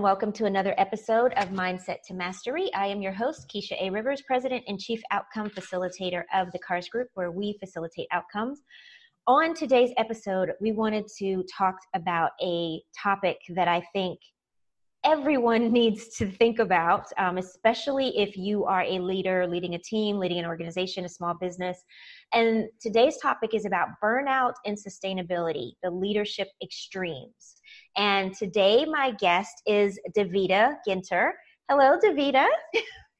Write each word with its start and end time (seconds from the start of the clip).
and 0.00 0.04
welcome 0.04 0.32
to 0.32 0.46
another 0.46 0.74
episode 0.78 1.34
of 1.34 1.50
Mindset 1.50 1.98
to 2.06 2.14
Mastery. 2.14 2.72
I 2.72 2.86
am 2.86 3.02
your 3.02 3.12
host, 3.12 3.52
Keisha 3.54 3.76
A. 3.82 3.90
Rivers, 3.90 4.22
President 4.22 4.64
and 4.66 4.80
Chief 4.80 5.02
Outcome 5.10 5.50
Facilitator 5.50 6.22
of 6.32 6.50
the 6.52 6.58
KARS 6.58 6.88
Group, 6.88 7.08
where 7.12 7.30
we 7.30 7.58
facilitate 7.60 8.06
outcomes. 8.10 8.62
On 9.26 9.52
today's 9.52 9.90
episode, 9.98 10.52
we 10.58 10.72
wanted 10.72 11.04
to 11.18 11.44
talk 11.54 11.76
about 11.94 12.30
a 12.42 12.80
topic 12.98 13.36
that 13.50 13.68
I 13.68 13.82
think 13.92 14.18
everyone 15.04 15.70
needs 15.80 16.16
to 16.16 16.30
think 16.30 16.60
about, 16.60 17.04
um, 17.18 17.36
especially 17.36 18.16
if 18.16 18.38
you 18.38 18.64
are 18.64 18.84
a 18.84 19.00
leader, 19.00 19.46
leading 19.46 19.74
a 19.74 19.78
team, 19.78 20.18
leading 20.18 20.38
an 20.38 20.46
organization, 20.46 21.04
a 21.04 21.10
small 21.10 21.34
business. 21.34 21.78
And 22.32 22.70
today's 22.80 23.18
topic 23.18 23.52
is 23.52 23.66
about 23.66 23.88
burnout 24.02 24.54
and 24.64 24.78
sustainability, 24.78 25.72
the 25.82 25.90
leadership 25.90 26.48
extremes. 26.62 27.59
And 27.96 28.34
today, 28.34 28.84
my 28.84 29.12
guest 29.12 29.62
is 29.66 29.98
Davida 30.16 30.76
Ginter. 30.86 31.32
Hello, 31.68 31.98
Davida. 32.02 32.46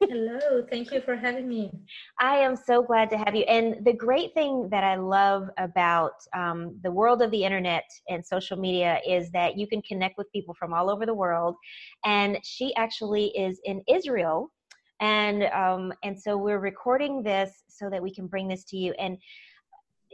Hello, 0.08 0.64
thank 0.70 0.92
you 0.92 1.02
for 1.02 1.14
having 1.14 1.46
me. 1.46 1.70
I 2.18 2.36
am 2.36 2.56
so 2.56 2.82
glad 2.82 3.10
to 3.10 3.18
have 3.18 3.34
you. 3.34 3.42
And 3.42 3.84
the 3.84 3.92
great 3.92 4.32
thing 4.32 4.68
that 4.70 4.82
I 4.82 4.94
love 4.96 5.50
about 5.58 6.12
um, 6.34 6.78
the 6.82 6.90
world 6.90 7.20
of 7.20 7.30
the 7.30 7.44
internet 7.44 7.84
and 8.08 8.24
social 8.24 8.56
media 8.56 8.98
is 9.06 9.30
that 9.32 9.58
you 9.58 9.66
can 9.66 9.82
connect 9.82 10.16
with 10.16 10.32
people 10.32 10.54
from 10.58 10.72
all 10.72 10.88
over 10.88 11.04
the 11.04 11.12
world. 11.14 11.54
And 12.06 12.38
she 12.42 12.74
actually 12.76 13.26
is 13.36 13.60
in 13.64 13.82
Israel. 13.88 14.50
And 15.00 15.44
um, 15.44 15.92
and 16.02 16.18
so 16.18 16.36
we're 16.36 16.60
recording 16.60 17.22
this 17.22 17.62
so 17.68 17.90
that 17.90 18.02
we 18.02 18.14
can 18.14 18.26
bring 18.26 18.48
this 18.48 18.64
to 18.64 18.78
you. 18.78 18.92
And 18.98 19.18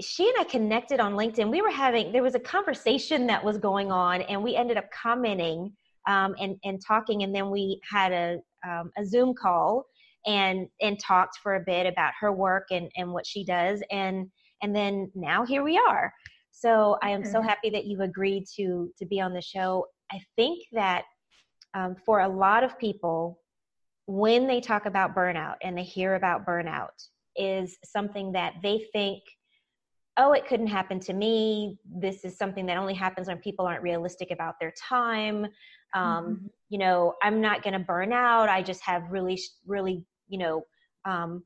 she 0.00 0.28
and 0.28 0.38
I 0.38 0.44
connected 0.44 1.00
on 1.00 1.14
LinkedIn. 1.14 1.50
We 1.50 1.62
were 1.62 1.70
having 1.70 2.12
there 2.12 2.22
was 2.22 2.34
a 2.34 2.40
conversation 2.40 3.26
that 3.28 3.42
was 3.42 3.58
going 3.58 3.90
on, 3.90 4.22
and 4.22 4.42
we 4.42 4.54
ended 4.54 4.76
up 4.76 4.86
commenting 4.90 5.72
um, 6.06 6.34
and 6.38 6.56
and 6.64 6.80
talking, 6.86 7.22
and 7.22 7.34
then 7.34 7.50
we 7.50 7.80
had 7.88 8.12
a 8.12 8.38
um, 8.66 8.90
a 8.98 9.04
Zoom 9.04 9.34
call 9.34 9.86
and 10.26 10.68
and 10.80 10.98
talked 11.00 11.38
for 11.42 11.56
a 11.56 11.60
bit 11.60 11.86
about 11.86 12.12
her 12.20 12.32
work 12.32 12.66
and 12.70 12.90
and 12.96 13.12
what 13.12 13.26
she 13.26 13.44
does, 13.44 13.82
and 13.90 14.30
and 14.62 14.74
then 14.74 15.10
now 15.14 15.44
here 15.44 15.62
we 15.62 15.78
are. 15.78 16.12
So 16.50 16.98
I 17.02 17.10
am 17.10 17.24
so 17.24 17.42
happy 17.42 17.68
that 17.70 17.84
you 17.84 18.00
agreed 18.02 18.44
to 18.56 18.90
to 18.98 19.06
be 19.06 19.20
on 19.20 19.32
the 19.32 19.42
show. 19.42 19.86
I 20.12 20.20
think 20.36 20.62
that 20.72 21.04
um, 21.74 21.96
for 22.04 22.20
a 22.20 22.28
lot 22.28 22.64
of 22.64 22.78
people, 22.78 23.40
when 24.06 24.46
they 24.46 24.60
talk 24.60 24.86
about 24.86 25.14
burnout 25.14 25.56
and 25.62 25.76
they 25.76 25.82
hear 25.82 26.14
about 26.14 26.46
burnout, 26.46 26.88
is 27.36 27.76
something 27.84 28.32
that 28.32 28.54
they 28.62 28.86
think 28.92 29.22
oh, 30.18 30.32
it 30.32 30.46
couldn't 30.46 30.66
happen 30.66 30.98
to 31.00 31.12
me. 31.12 31.78
This 31.84 32.24
is 32.24 32.36
something 32.36 32.66
that 32.66 32.78
only 32.78 32.94
happens 32.94 33.28
when 33.28 33.38
people 33.38 33.66
aren't 33.66 33.82
realistic 33.82 34.30
about 34.30 34.58
their 34.58 34.72
time. 34.72 35.46
Um, 35.94 36.24
mm-hmm. 36.24 36.46
You 36.70 36.78
know, 36.78 37.14
I'm 37.22 37.40
not 37.40 37.62
going 37.62 37.74
to 37.74 37.78
burn 37.78 38.12
out. 38.12 38.48
I 38.48 38.62
just 38.62 38.82
have 38.82 39.10
really, 39.10 39.38
really, 39.66 40.04
you 40.28 40.38
know, 40.38 40.64
um, 41.04 41.42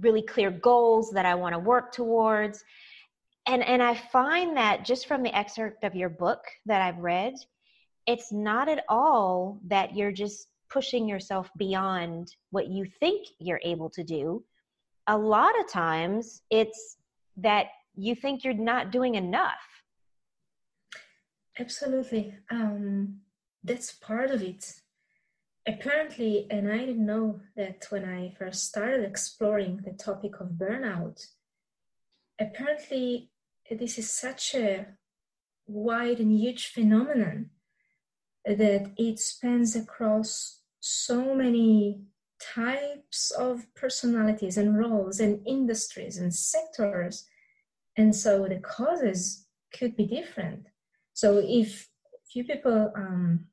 really 0.00 0.22
clear 0.22 0.50
goals 0.50 1.10
that 1.10 1.26
I 1.26 1.34
want 1.34 1.54
to 1.54 1.58
work 1.58 1.92
towards. 1.92 2.64
And, 3.46 3.64
and 3.64 3.82
I 3.82 3.94
find 3.94 4.56
that 4.56 4.84
just 4.84 5.06
from 5.06 5.22
the 5.22 5.36
excerpt 5.36 5.82
of 5.82 5.94
your 5.94 6.08
book 6.08 6.40
that 6.66 6.82
I've 6.82 6.98
read, 6.98 7.34
it's 8.06 8.30
not 8.30 8.68
at 8.68 8.84
all 8.88 9.58
that 9.66 9.96
you're 9.96 10.12
just 10.12 10.48
pushing 10.70 11.08
yourself 11.08 11.50
beyond 11.56 12.34
what 12.50 12.68
you 12.68 12.86
think 13.00 13.26
you're 13.38 13.60
able 13.64 13.90
to 13.90 14.04
do. 14.04 14.44
A 15.08 15.16
lot 15.16 15.58
of 15.58 15.68
times 15.68 16.42
it's 16.50 16.98
that 17.38 17.66
you 17.98 18.14
think 18.14 18.44
you're 18.44 18.54
not 18.54 18.92
doing 18.92 19.16
enough. 19.16 19.82
Absolutely. 21.58 22.34
Um, 22.50 23.20
that's 23.64 23.92
part 23.92 24.30
of 24.30 24.42
it. 24.42 24.74
Apparently 25.66 26.46
and 26.50 26.72
i 26.72 26.78
didn't 26.78 27.04
know 27.04 27.40
that 27.54 27.84
when 27.90 28.02
i 28.02 28.34
first 28.38 28.64
started 28.64 29.04
exploring 29.04 29.82
the 29.84 29.92
topic 29.92 30.40
of 30.40 30.52
burnout 30.52 31.26
apparently 32.40 33.30
this 33.70 33.98
is 33.98 34.10
such 34.10 34.54
a 34.54 34.86
wide 35.66 36.20
and 36.20 36.32
huge 36.32 36.68
phenomenon 36.68 37.50
that 38.46 38.92
it 38.96 39.18
spans 39.18 39.76
across 39.76 40.62
so 40.80 41.34
many 41.34 42.00
types 42.40 43.30
of 43.32 43.66
personalities 43.74 44.56
and 44.56 44.78
roles 44.78 45.20
and 45.20 45.46
industries 45.46 46.16
and 46.16 46.34
sectors 46.34 47.26
and 47.98 48.14
so 48.14 48.46
the 48.46 48.60
causes 48.60 49.46
could 49.76 49.96
be 49.96 50.06
different. 50.06 50.68
So 51.12 51.42
if 51.44 51.88
few 52.32 52.44
people 52.44 52.92
um, 52.96 53.46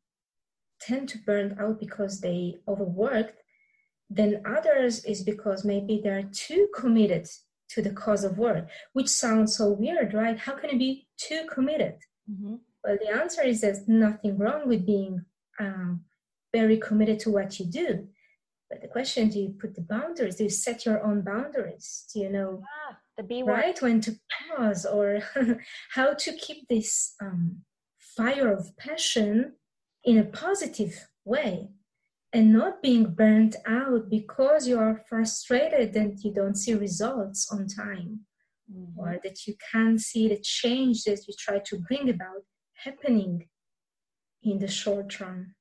tend 0.79 1.09
to 1.09 1.17
burn 1.17 1.57
out 1.59 1.79
because 1.79 2.21
they 2.21 2.55
overworked 2.67 3.41
then 4.09 4.43
others 4.45 5.03
is 5.05 5.23
because 5.23 5.65
maybe 5.65 5.99
they're 6.03 6.29
too 6.31 6.67
committed 6.75 7.27
to 7.69 7.81
the 7.81 7.89
cause 7.89 8.23
of 8.23 8.37
work 8.37 8.69
which 8.93 9.07
sounds 9.07 9.57
so 9.57 9.71
weird 9.71 10.13
right? 10.13 10.37
How 10.37 10.53
can 10.55 10.69
you 10.71 10.77
be 10.77 11.07
too 11.17 11.43
committed? 11.51 11.95
Mm-hmm. 12.29 12.55
well 12.83 12.97
the 13.01 13.09
answer 13.09 13.41
is 13.41 13.61
there's 13.61 13.87
nothing 13.87 14.37
wrong 14.37 14.67
with 14.67 14.85
being 14.85 15.25
um, 15.59 16.01
very 16.53 16.77
committed 16.77 17.19
to 17.21 17.31
what 17.31 17.59
you 17.59 17.65
do. 17.65 18.07
But 18.69 18.81
the 18.81 18.87
question 18.87 19.29
do 19.29 19.39
you 19.39 19.55
put 19.59 19.75
the 19.75 19.81
boundaries? 19.81 20.35
Do 20.35 20.43
you 20.43 20.49
set 20.49 20.85
your 20.85 21.03
own 21.03 21.21
boundaries? 21.21 22.05
Do 22.11 22.19
you 22.19 22.29
know 22.29 22.63
ah 22.63 22.97
the 23.17 23.23
B 23.23 23.43
word. 23.43 23.53
Right, 23.53 23.81
when 23.81 24.01
to 24.01 24.17
pause 24.29 24.85
or 24.85 25.21
how 25.91 26.13
to 26.13 26.33
keep 26.33 26.67
this 26.67 27.15
um, 27.21 27.61
fire 27.99 28.51
of 28.51 28.75
passion 28.77 29.53
in 30.03 30.17
a 30.17 30.23
positive 30.23 31.07
way 31.23 31.69
and 32.33 32.51
not 32.51 32.81
being 32.81 33.05
burnt 33.05 33.55
out 33.65 34.09
because 34.09 34.67
you 34.67 34.77
are 34.77 35.01
frustrated 35.07 35.95
and 35.95 36.19
you 36.23 36.33
don't 36.33 36.55
see 36.55 36.73
results 36.73 37.49
on 37.51 37.67
time 37.67 38.19
mm-hmm. 38.71 38.99
or 38.99 39.17
that 39.23 39.47
you 39.47 39.55
can't 39.71 40.01
see 40.01 40.27
the 40.27 40.39
change 40.41 41.03
that 41.03 41.25
you 41.27 41.33
try 41.39 41.59
to 41.59 41.79
bring 41.87 42.09
about 42.09 42.43
happening 42.73 43.47
in 44.43 44.59
the 44.59 44.67
short 44.67 45.19
run 45.19 45.55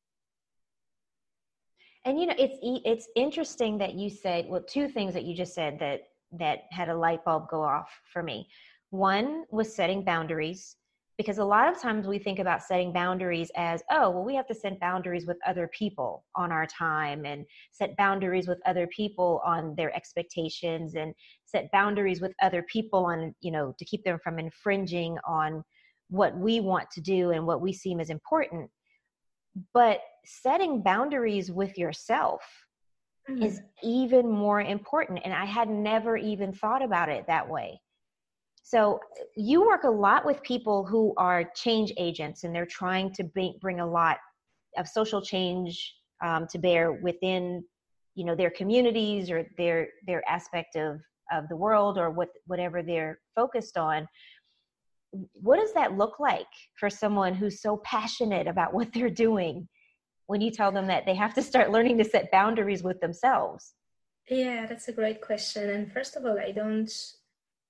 and 2.04 2.21
you 2.21 2.26
know 2.26 2.34
it's 2.38 2.59
it's 2.84 3.09
interesting 3.16 3.78
that 3.78 3.94
you 3.94 4.10
said 4.10 4.47
well 4.48 4.62
two 4.62 4.88
things 4.88 5.15
that 5.15 5.25
you 5.25 5.34
just 5.34 5.54
said 5.54 5.78
that 5.78 6.09
that 6.39 6.61
had 6.71 6.89
a 6.89 6.97
light 6.97 7.25
bulb 7.25 7.49
go 7.49 7.62
off 7.62 7.89
for 8.12 8.22
me. 8.22 8.49
One 8.91 9.45
was 9.50 9.75
setting 9.75 10.05
boundaries 10.05 10.77
because 11.17 11.39
a 11.39 11.45
lot 11.45 11.72
of 11.72 11.81
times 11.81 12.09
we 12.09 12.19
think 12.19 12.41
about 12.41 12.62
setting 12.62 12.93
boundaries 12.93 13.50
as 13.56 13.84
oh 13.93 14.11
well 14.11 14.25
we 14.25 14.34
have 14.34 14.49
to 14.49 14.55
set 14.55 14.81
boundaries 14.81 15.27
with 15.27 15.37
other 15.47 15.69
people 15.69 16.25
on 16.34 16.50
our 16.50 16.67
time 16.67 17.25
and 17.25 17.47
set 17.71 17.97
boundaries 17.97 18.49
with 18.49 18.59
other 18.67 18.89
people 18.89 19.41
on 19.45 19.77
their 19.77 19.95
expectations 19.95 20.97
and 20.97 21.15
set 21.45 21.71
boundaries 21.71 22.21
with 22.21 22.33
other 22.43 22.65
people 22.65 23.06
on 23.06 23.33
you 23.41 23.53
know 23.53 23.72
to 23.78 23.84
keep 23.84 24.03
them 24.03 24.19
from 24.25 24.41
infringing 24.41 25.16
on 25.25 25.62
what 26.11 26.37
we 26.37 26.59
want 26.59 26.91
to 26.91 27.01
do 27.01 27.31
and 27.31 27.47
what 27.47 27.61
we 27.61 27.72
seem 27.72 28.01
as 28.01 28.11
important 28.11 28.69
but 29.72 30.01
setting 30.25 30.83
boundaries 30.83 31.51
with 31.51 31.78
yourself. 31.78 32.43
Is 33.40 33.60
even 33.82 34.28
more 34.28 34.60
important. 34.60 35.20
And 35.24 35.32
I 35.32 35.44
had 35.44 35.68
never 35.68 36.16
even 36.16 36.52
thought 36.52 36.82
about 36.82 37.08
it 37.08 37.26
that 37.26 37.48
way. 37.48 37.80
So 38.62 38.98
you 39.36 39.66
work 39.66 39.84
a 39.84 39.91
lot 39.91 40.24
with 40.24 40.42
people 40.42 40.84
who 40.84 41.15
are 41.16 41.44
change 41.54 41.92
agents 41.98 42.44
and 42.44 42.54
they're 42.54 42.66
trying 42.66 43.12
to 43.15 43.24
bring, 43.24 43.54
bring 43.60 43.80
a 43.80 43.86
lot 43.86 44.18
of 44.76 44.88
social 44.88 45.21
change 45.21 45.94
um, 46.22 46.47
to 46.50 46.59
bear 46.59 46.92
within 46.92 47.62
you 48.15 48.24
know 48.24 48.34
their 48.34 48.50
communities 48.50 49.30
or 49.30 49.47
their 49.59 49.88
their 50.06 50.22
aspect 50.28 50.77
of 50.77 51.00
of 51.32 51.48
the 51.48 51.56
world 51.56 51.98
or 51.98 52.10
what 52.10 52.28
whatever 52.47 52.82
they're 52.82 53.18
focused 53.34 53.77
on 53.77 54.06
what 55.32 55.59
does 55.59 55.72
that 55.74 55.97
look 55.97 56.18
like 56.18 56.47
for 56.78 56.91
someone 56.91 57.34
who's 57.34 57.60
so 57.60 57.80
passionate 57.84 58.47
about 58.47 58.74
what 58.74 58.92
they're 58.92 59.10
doing 59.10 59.68
when 60.26 60.41
you 60.41 60.50
tell 60.50 60.72
them 60.72 60.86
that 60.86 61.06
they 61.06 61.15
have 61.15 61.34
to 61.34 61.42
start 61.42 61.71
learning 61.71 61.98
to 61.98 62.04
set 62.04 62.30
boundaries 62.30 62.82
with 62.82 63.00
themselves? 63.00 63.74
Yeah, 64.28 64.66
that's 64.66 64.88
a 64.88 64.92
great 64.92 65.21
question. 65.21 65.71
And 65.71 65.92
first 65.92 66.16
of 66.16 66.24
all, 66.24 66.38
I 66.38 66.53
don't 66.53 66.91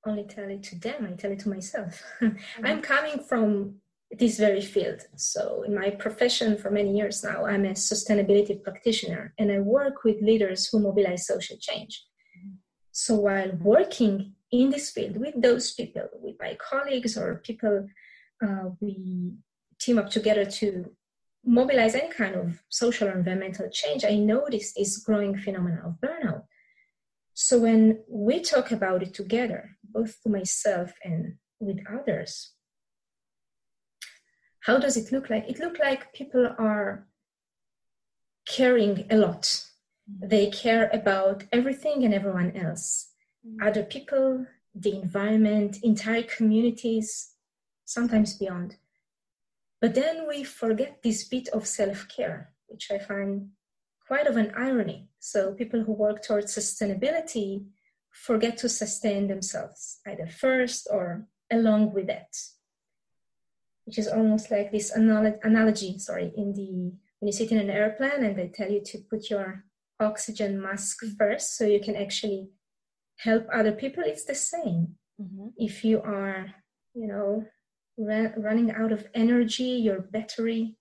only 0.07 0.25
tell 0.25 0.49
it 0.49 0.63
to 0.65 0.79
them, 0.79 1.09
I 1.11 1.17
tell 1.17 1.33
it 1.33 1.41
to 1.41 1.49
myself. 1.49 2.03
Mm-hmm. 2.21 2.67
I'm 2.67 2.81
coming 2.81 3.19
from 3.19 3.77
this 4.11 4.39
very 4.39 4.61
field. 4.61 5.01
So, 5.17 5.63
in 5.67 5.75
my 5.75 5.91
profession 5.91 6.57
for 6.57 6.71
many 6.71 6.97
years 6.97 7.25
now, 7.25 7.47
I'm 7.47 7.65
a 7.65 7.71
sustainability 7.71 8.63
practitioner 8.63 9.35
and 9.39 9.51
I 9.51 9.59
work 9.59 10.05
with 10.05 10.23
leaders 10.23 10.69
who 10.69 10.79
mobilize 10.79 11.27
social 11.27 11.57
change. 11.59 12.05
Mm-hmm. 12.39 12.55
So, 12.93 13.17
while 13.17 13.53
working 13.61 14.35
in 14.53 14.71
this 14.71 14.91
field 14.91 15.17
with 15.17 15.41
those 15.41 15.73
people, 15.73 16.09
with 16.21 16.37
my 16.39 16.57
colleagues 16.61 17.17
or 17.17 17.37
people 17.37 17.89
uh, 18.43 18.71
we 18.81 19.33
team 19.79 19.99
up 19.99 20.11
together 20.11 20.45
to 20.45 20.91
mobilize 21.47 21.95
any 21.95 22.11
kind 22.11 22.35
of 22.35 22.63
social 22.69 23.09
or 23.09 23.13
environmental 23.13 23.69
change, 23.71 24.05
I 24.05 24.17
noticed 24.17 24.77
this 24.77 24.99
growing 24.99 25.37
phenomenon 25.37 25.81
of 25.85 26.01
burnout. 26.01 26.45
So 27.35 27.59
when 27.59 28.01
we 28.09 28.41
talk 28.41 28.71
about 28.71 29.03
it 29.03 29.15
together, 29.15 29.77
both 29.83 30.23
to 30.23 30.29
myself 30.29 30.93
and 31.05 31.35
with 31.61 31.81
others, 31.93 32.53
how 34.61 34.79
does 34.79 34.97
it 34.97 35.13
look 35.13 35.29
like? 35.29 35.49
It 35.49 35.59
looked 35.59 35.81
like 35.81 36.15
people 36.15 36.55
are 36.59 37.07
caring 38.47 39.07
a 39.11 39.17
lot. 39.17 39.43
Mm-hmm. 39.43 40.29
They 40.29 40.51
care 40.51 40.89
about 40.93 41.45
everything 41.53 42.05
and 42.05 42.15
everyone 42.15 42.57
else 42.57 43.11
mm-hmm. 43.47 43.67
other 43.67 43.83
people, 43.83 44.47
the 44.75 44.95
environment, 44.95 45.79
entire 45.83 46.23
communities, 46.23 47.33
sometimes 47.85 48.35
beyond. 48.35 48.77
But 49.85 49.95
then 49.95 50.27
we 50.27 50.45
forget 50.45 51.03
this 51.03 51.29
bit 51.29 51.49
of 51.49 51.67
self 51.67 52.09
care, 52.09 52.55
which 52.69 52.91
I 52.91 52.97
find 52.97 53.51
quite 54.07 54.27
of 54.27 54.39
an 54.39 54.51
irony. 54.57 55.11
So 55.19 55.53
people 55.53 55.83
who 55.83 55.93
work 55.93 56.23
towards 56.23 56.57
sustainability 56.57 57.67
forget 58.11 58.57
to 58.59 58.69
sustain 58.71 59.29
themselves, 59.29 60.01
either 60.07 60.27
first 60.27 60.89
or 60.91 61.27
along 61.53 61.93
with 61.93 62.09
it, 62.09 62.35
which 63.85 63.99
is 63.99 64.09
almost 64.09 64.51
like 64.51 64.73
this 64.73 64.91
analogy, 64.91 65.99
sorry, 65.99 66.33
in 66.35 66.55
the 66.55 66.95
when 67.19 67.27
you 67.27 67.33
sit 67.33 67.53
in 67.53 67.59
an 67.59 67.69
airplane 67.69 68.25
and 68.25 68.39
they 68.39 68.49
tell 68.49 68.71
you 68.71 68.81
to 68.87 68.99
put 69.11 69.29
your 69.29 69.65
oxygen 70.01 70.63
mask 70.63 71.05
first 71.19 71.59
so 71.59 71.67
you 71.67 71.81
can 71.81 71.95
actually 71.95 72.49
help 73.19 73.47
other 73.53 73.73
people 73.73 74.03
it's 74.05 74.25
the 74.25 74.35
same 74.35 74.97
mm-hmm. 75.21 75.49
if 75.59 75.85
you 75.85 76.01
are 76.01 76.55
you 76.95 77.07
know 77.07 77.45
running 77.97 78.71
out 78.73 78.93
of 78.93 79.07
energy 79.15 79.65
your 79.65 80.01
battery 80.01 80.77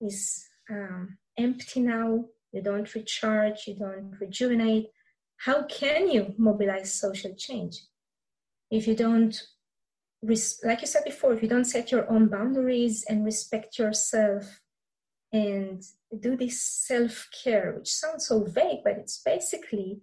is 0.00 0.46
um, 0.70 1.18
empty 1.38 1.80
now. 1.80 2.26
You 2.52 2.62
don't 2.62 2.94
recharge 2.94 3.66
you 3.66 3.76
don't 3.76 4.14
rejuvenate. 4.20 4.88
How 5.38 5.64
can 5.64 6.10
you 6.10 6.34
mobilize 6.38 6.94
social 6.94 7.34
change? 7.34 7.82
If 8.70 8.86
you 8.86 8.94
don't 8.94 9.40
like 10.62 10.80
you 10.80 10.86
said 10.86 11.04
before 11.04 11.32
if 11.32 11.42
you 11.42 11.48
don't 11.48 11.64
set 11.64 11.90
your 11.90 12.08
own 12.10 12.28
boundaries 12.28 13.04
and 13.08 13.24
respect 13.24 13.78
yourself 13.78 14.60
and 15.32 15.82
do 16.20 16.36
this 16.36 16.62
self-care 16.62 17.74
which 17.76 17.88
sounds 17.92 18.26
so 18.26 18.44
vague 18.44 18.84
but 18.84 18.96
it's 18.98 19.20
basically 19.24 20.00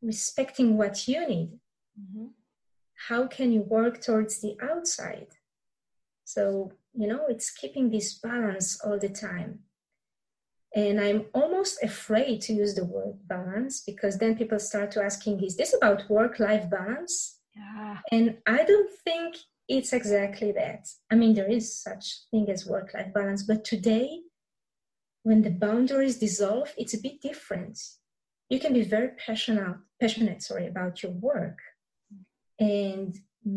respecting 0.00 0.78
what 0.78 1.06
you 1.06 1.28
need. 1.28 1.50
Mm-hmm. 2.00 2.28
how 3.08 3.26
can 3.26 3.52
you 3.52 3.62
work 3.62 4.00
towards 4.00 4.40
the 4.40 4.56
outside 4.62 5.26
so 6.28 6.70
you 6.92 7.06
know 7.06 7.24
it's 7.26 7.50
keeping 7.50 7.88
this 7.88 8.18
balance 8.18 8.78
all 8.84 8.98
the 8.98 9.08
time. 9.08 9.60
And 10.76 11.00
i'm 11.00 11.24
almost 11.32 11.82
afraid 11.82 12.42
to 12.42 12.52
use 12.52 12.74
the 12.74 12.84
word 12.84 13.16
balance 13.26 13.82
because 13.90 14.18
then 14.18 14.36
people 14.36 14.58
start 14.58 14.90
to 14.92 15.02
asking 15.02 15.42
is 15.42 15.56
this 15.56 15.74
about 15.74 16.10
work 16.10 16.38
life 16.38 16.68
balance? 16.68 17.14
Yeah. 17.56 17.96
and 18.12 18.26
i 18.46 18.60
don't 18.70 18.92
think 19.06 19.36
it's 19.74 19.92
exactly 19.92 20.50
that. 20.52 20.82
I 21.12 21.14
mean 21.20 21.32
there 21.34 21.52
is 21.58 21.66
such 21.86 22.04
thing 22.30 22.46
as 22.50 22.66
work 22.74 22.88
life 22.94 23.12
balance 23.18 23.42
but 23.50 23.64
today 23.64 24.08
when 25.22 25.40
the 25.42 25.56
boundaries 25.66 26.18
dissolve 26.18 26.70
it's 26.76 26.94
a 26.94 27.02
bit 27.06 27.22
different. 27.22 27.76
You 28.50 28.58
can 28.60 28.74
be 28.74 28.84
very 28.96 29.10
passionate 29.26 29.78
passionate 30.02 30.42
sorry 30.42 30.66
about 30.66 31.02
your 31.02 31.12
work. 31.12 31.58
Mm. 32.12 32.24
And 32.74 33.10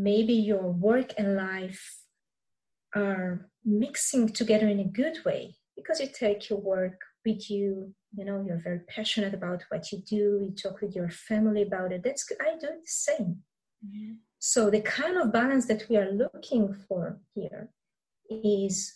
maybe 0.10 0.34
your 0.52 0.68
work 0.90 1.10
and 1.18 1.36
life 1.36 2.01
are 2.96 3.50
mixing 3.64 4.30
together 4.30 4.68
in 4.68 4.80
a 4.80 4.84
good 4.84 5.18
way 5.26 5.56
because 5.76 6.00
you 6.00 6.08
take 6.08 6.50
your 6.50 6.60
work 6.60 7.00
with 7.26 7.50
you 7.50 7.94
you 8.16 8.26
know 8.26 8.44
you're 8.46 8.58
very 8.58 8.80
passionate 8.88 9.34
about 9.34 9.64
what 9.70 9.92
you 9.92 10.00
do 10.00 10.16
you 10.16 10.54
talk 10.62 10.82
with 10.82 10.96
your 10.96 11.10
family 11.10 11.62
about 11.62 11.92
it 11.92 12.02
that's 12.04 12.24
good 12.24 12.38
i 12.42 12.52
do 12.60 12.68
the 12.68 12.82
same 12.86 13.38
mm-hmm. 13.86 14.14
so 14.40 14.70
the 14.70 14.82
kind 14.82 15.18
of 15.18 15.32
balance 15.32 15.68
that 15.68 15.86
we 15.90 15.96
are 15.96 16.12
looking 16.12 16.74
for 16.88 17.20
here 17.36 17.70
is 18.30 18.94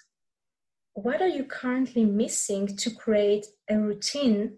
what 0.93 1.21
are 1.21 1.27
you 1.27 1.43
currently 1.43 2.05
missing 2.05 2.65
to 2.75 2.89
create 2.89 3.45
a 3.69 3.77
routine 3.77 4.57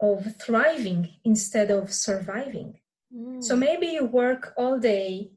of 0.00 0.36
thriving 0.40 1.14
instead 1.24 1.70
of 1.70 1.92
surviving. 1.92 2.78
Mm. 3.14 3.42
So 3.42 3.56
maybe 3.56 3.86
you 3.86 4.04
work 4.04 4.52
all 4.56 4.78
day 4.78 5.30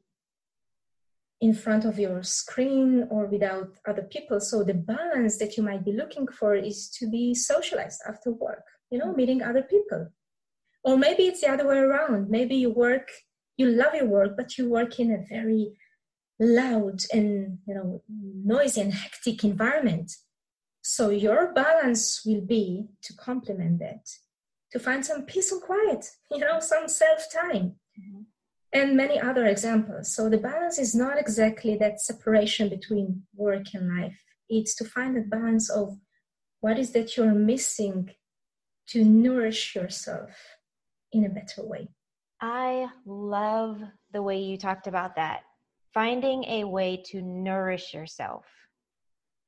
in 1.40 1.54
front 1.54 1.84
of 1.84 1.98
your 1.98 2.22
screen 2.22 3.06
or 3.10 3.26
without 3.26 3.70
other 3.88 4.02
people. 4.02 4.40
So 4.40 4.62
the 4.62 4.74
balance 4.74 5.38
that 5.38 5.56
you 5.56 5.62
might 5.62 5.84
be 5.84 5.92
looking 5.92 6.26
for 6.28 6.54
is 6.54 6.90
to 6.98 7.10
be 7.10 7.34
socialized 7.34 8.02
after 8.06 8.30
work, 8.30 8.64
you 8.90 8.98
know, 8.98 9.14
meeting 9.14 9.42
other 9.42 9.62
people. 9.62 10.08
Or 10.84 10.96
maybe 10.96 11.24
it's 11.24 11.40
the 11.40 11.50
other 11.50 11.66
way 11.66 11.78
around. 11.78 12.30
Maybe 12.30 12.56
you 12.56 12.70
work, 12.70 13.08
you 13.56 13.66
love 13.66 13.94
your 13.94 14.06
work, 14.06 14.36
but 14.36 14.58
you 14.58 14.68
work 14.68 14.98
in 15.00 15.10
a 15.12 15.24
very 15.28 15.72
loud 16.42 17.02
and 17.12 17.58
you 17.66 17.74
know 17.74 18.02
noisy 18.08 18.80
and 18.80 18.94
hectic 18.94 19.44
environment. 19.44 20.12
So 20.82 21.10
your 21.10 21.52
balance 21.52 22.22
will 22.24 22.40
be 22.40 22.86
to 23.02 23.14
complement 23.14 23.78
that 23.80 24.08
to 24.72 24.78
find 24.78 25.04
some 25.04 25.22
peace 25.22 25.52
and 25.52 25.60
quiet, 25.60 26.06
you 26.30 26.38
know, 26.38 26.60
some 26.60 26.88
self 26.88 27.26
time, 27.32 27.76
mm-hmm. 27.98 28.22
And 28.72 28.96
many 28.96 29.18
other 29.20 29.46
examples. 29.46 30.14
So 30.14 30.28
the 30.28 30.38
balance 30.38 30.78
is 30.78 30.94
not 30.94 31.18
exactly 31.18 31.76
that 31.76 32.00
separation 32.00 32.68
between 32.68 33.22
work 33.34 33.74
and 33.74 33.96
life. 34.00 34.18
It's 34.48 34.74
to 34.76 34.84
find 34.84 35.16
the 35.16 35.22
balance 35.22 35.70
of 35.70 35.98
what 36.60 36.78
is 36.78 36.92
that 36.92 37.16
you're 37.16 37.34
missing 37.34 38.10
to 38.88 39.04
nourish 39.04 39.74
yourself 39.74 40.30
in 41.12 41.24
a 41.24 41.28
better 41.28 41.66
way. 41.66 41.88
I 42.40 42.86
love 43.06 43.80
the 44.12 44.22
way 44.22 44.40
you 44.40 44.56
talked 44.56 44.86
about 44.86 45.16
that. 45.16 45.40
Finding 45.92 46.44
a 46.44 46.64
way 46.64 47.02
to 47.06 47.20
nourish 47.20 47.92
yourself 47.92 48.44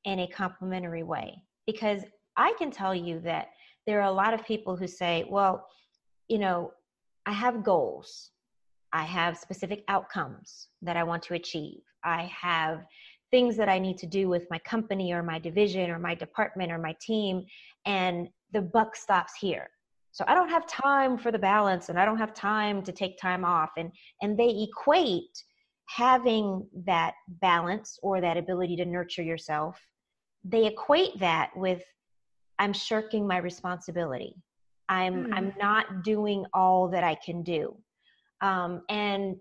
in 0.04 0.20
a 0.20 0.26
complementary 0.26 1.02
way. 1.02 1.42
Because 1.66 2.02
I 2.36 2.54
can 2.58 2.70
tell 2.70 2.94
you 2.94 3.20
that 3.20 3.48
there 3.86 4.00
are 4.00 4.08
a 4.08 4.12
lot 4.12 4.34
of 4.34 4.44
people 4.44 4.76
who 4.76 4.86
say, 4.86 5.24
well, 5.28 5.66
you 6.28 6.38
know, 6.38 6.72
I 7.26 7.32
have 7.32 7.64
goals. 7.64 8.30
I 8.92 9.04
have 9.04 9.38
specific 9.38 9.84
outcomes 9.88 10.68
that 10.82 10.96
I 10.96 11.02
want 11.02 11.22
to 11.24 11.34
achieve. 11.34 11.80
I 12.04 12.30
have 12.40 12.84
things 13.30 13.56
that 13.56 13.68
I 13.68 13.78
need 13.78 13.96
to 13.98 14.06
do 14.06 14.28
with 14.28 14.46
my 14.50 14.58
company 14.58 15.12
or 15.12 15.22
my 15.22 15.38
division 15.38 15.90
or 15.90 15.98
my 15.98 16.14
department 16.14 16.70
or 16.70 16.78
my 16.78 16.94
team, 17.00 17.44
and 17.86 18.28
the 18.52 18.60
buck 18.60 18.94
stops 18.94 19.32
here. 19.40 19.70
So 20.12 20.24
I 20.28 20.34
don't 20.34 20.50
have 20.50 20.66
time 20.66 21.16
for 21.16 21.32
the 21.32 21.38
balance 21.38 21.88
and 21.88 21.98
I 21.98 22.04
don't 22.04 22.18
have 22.18 22.34
time 22.34 22.82
to 22.82 22.92
take 22.92 23.18
time 23.18 23.46
off. 23.46 23.70
And, 23.78 23.90
and 24.20 24.38
they 24.38 24.68
equate 24.68 25.42
having 25.88 26.66
that 26.84 27.14
balance 27.40 27.98
or 28.02 28.20
that 28.20 28.36
ability 28.36 28.76
to 28.76 28.84
nurture 28.84 29.22
yourself, 29.22 29.80
they 30.44 30.66
equate 30.66 31.18
that 31.20 31.50
with 31.56 31.82
I'm 32.58 32.74
shirking 32.74 33.26
my 33.26 33.38
responsibility. 33.38 34.34
I'm 34.88 35.26
mm. 35.26 35.34
I'm 35.34 35.54
not 35.58 36.04
doing 36.04 36.44
all 36.52 36.88
that 36.88 37.04
I 37.04 37.14
can 37.14 37.42
do. 37.42 37.76
Um, 38.42 38.82
and 38.88 39.36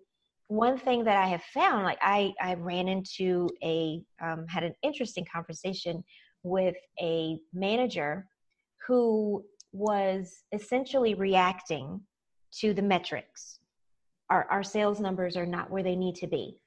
one 0.47 0.77
thing 0.77 1.03
that 1.05 1.17
I 1.17 1.27
have 1.27 1.43
found, 1.43 1.83
like 1.83 1.97
I 2.01 2.33
I 2.41 2.53
ran 2.55 2.87
into 2.87 3.49
a 3.63 4.01
um, 4.21 4.45
had 4.47 4.63
an 4.63 4.75
interesting 4.83 5.25
conversation 5.33 6.03
with 6.43 6.75
a 7.01 7.37
manager 7.53 8.27
who 8.87 9.43
was 9.73 10.43
essentially 10.51 11.13
reacting 11.13 12.01
to 12.59 12.73
the 12.73 12.81
metrics. 12.81 13.59
Our, 14.29 14.45
our 14.49 14.63
sales 14.63 14.99
numbers 14.99 15.35
are 15.35 15.45
not 15.45 15.69
where 15.71 15.83
they 15.83 15.95
need 15.95 16.15
to 16.15 16.27
be 16.27 16.57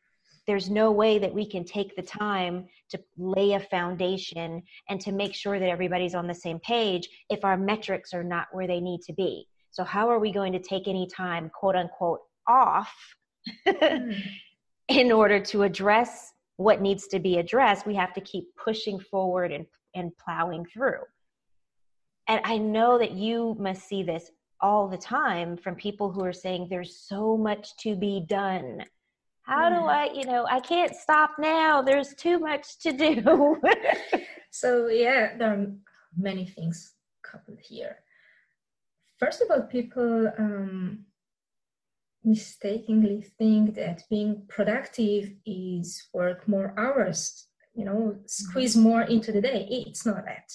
there's 0.47 0.71
no 0.71 0.93
way 0.93 1.19
that 1.19 1.33
we 1.33 1.47
can 1.47 1.64
take 1.64 1.97
the 1.97 2.03
time 2.03 2.67
to 2.91 3.00
lay 3.17 3.53
a 3.53 3.61
foundation 3.61 4.62
and 4.88 5.00
to 5.00 5.12
make 5.12 5.35
sure 5.35 5.59
that 5.59 5.69
everybody's 5.69 6.14
on 6.14 6.26
the 6.26 6.35
same 6.35 6.59
page 6.61 7.09
if 7.31 7.45
our 7.45 7.57
metrics 7.57 8.12
are 8.12 8.25
not 8.25 8.49
where 8.53 8.67
they 8.67 8.81
need 8.81 9.00
to 9.03 9.12
be. 9.14 9.47
So, 9.75 9.83
how 9.83 10.09
are 10.09 10.21
we 10.21 10.31
going 10.31 10.52
to 10.52 10.61
take 10.61 10.87
any 10.87 11.09
time, 11.09 11.50
quote 11.52 11.75
unquote, 11.75 12.21
off 12.47 12.95
mm. 13.66 14.16
in 14.88 15.11
order 15.11 15.40
to 15.40 15.64
address 15.64 16.33
what 16.59 16.81
needs 16.81 17.09
to 17.09 17.19
be 17.19 17.38
addressed? 17.38 17.85
We 17.85 17.97
have 17.97 18.14
to 18.14 18.21
keep 18.21 18.45
pushing 18.57 19.00
forward 19.00 19.50
and, 19.50 19.66
and 19.97 20.12
plowing 20.16 20.64
through. 20.73 21.00
And 22.28 22.40
I 22.45 22.57
know 22.57 22.99
that 22.99 23.11
you 23.11 23.57
must 23.59 23.88
see 23.88 24.04
this 24.04 24.31
all 24.61 24.87
the 24.87 24.97
time 24.97 25.57
from 25.57 25.75
people 25.75 26.12
who 26.12 26.25
are 26.25 26.33
saying 26.33 26.69
there's 26.71 26.97
so 26.97 27.37
much 27.37 27.76
to 27.78 27.97
be 27.97 28.25
done 28.28 28.81
how 29.43 29.69
do 29.69 29.75
i 29.75 30.11
you 30.14 30.25
know 30.25 30.47
i 30.49 30.59
can't 30.59 30.95
stop 30.95 31.33
now 31.38 31.83
there's 31.83 32.14
too 32.14 32.38
much 32.38 32.78
to 32.78 32.93
do 32.93 33.61
so 34.50 34.87
yeah 34.87 35.37
there 35.37 35.52
are 35.52 35.66
many 36.16 36.47
things 36.47 36.95
coupled 37.23 37.59
here 37.61 37.99
first 39.18 39.42
of 39.42 39.50
all 39.50 39.62
people 39.62 40.30
um, 40.38 41.04
mistakenly 42.25 43.23
think 43.38 43.75
that 43.75 44.02
being 44.09 44.42
productive 44.49 45.30
is 45.44 46.09
work 46.12 46.49
more 46.49 46.75
hours 46.78 47.49
you 47.75 47.85
know 47.85 48.16
squeeze 48.26 48.76
more 48.76 49.02
into 49.02 49.33
the 49.33 49.40
day 49.40 49.66
it's 49.71 50.06
not 50.06 50.25
that 50.25 50.50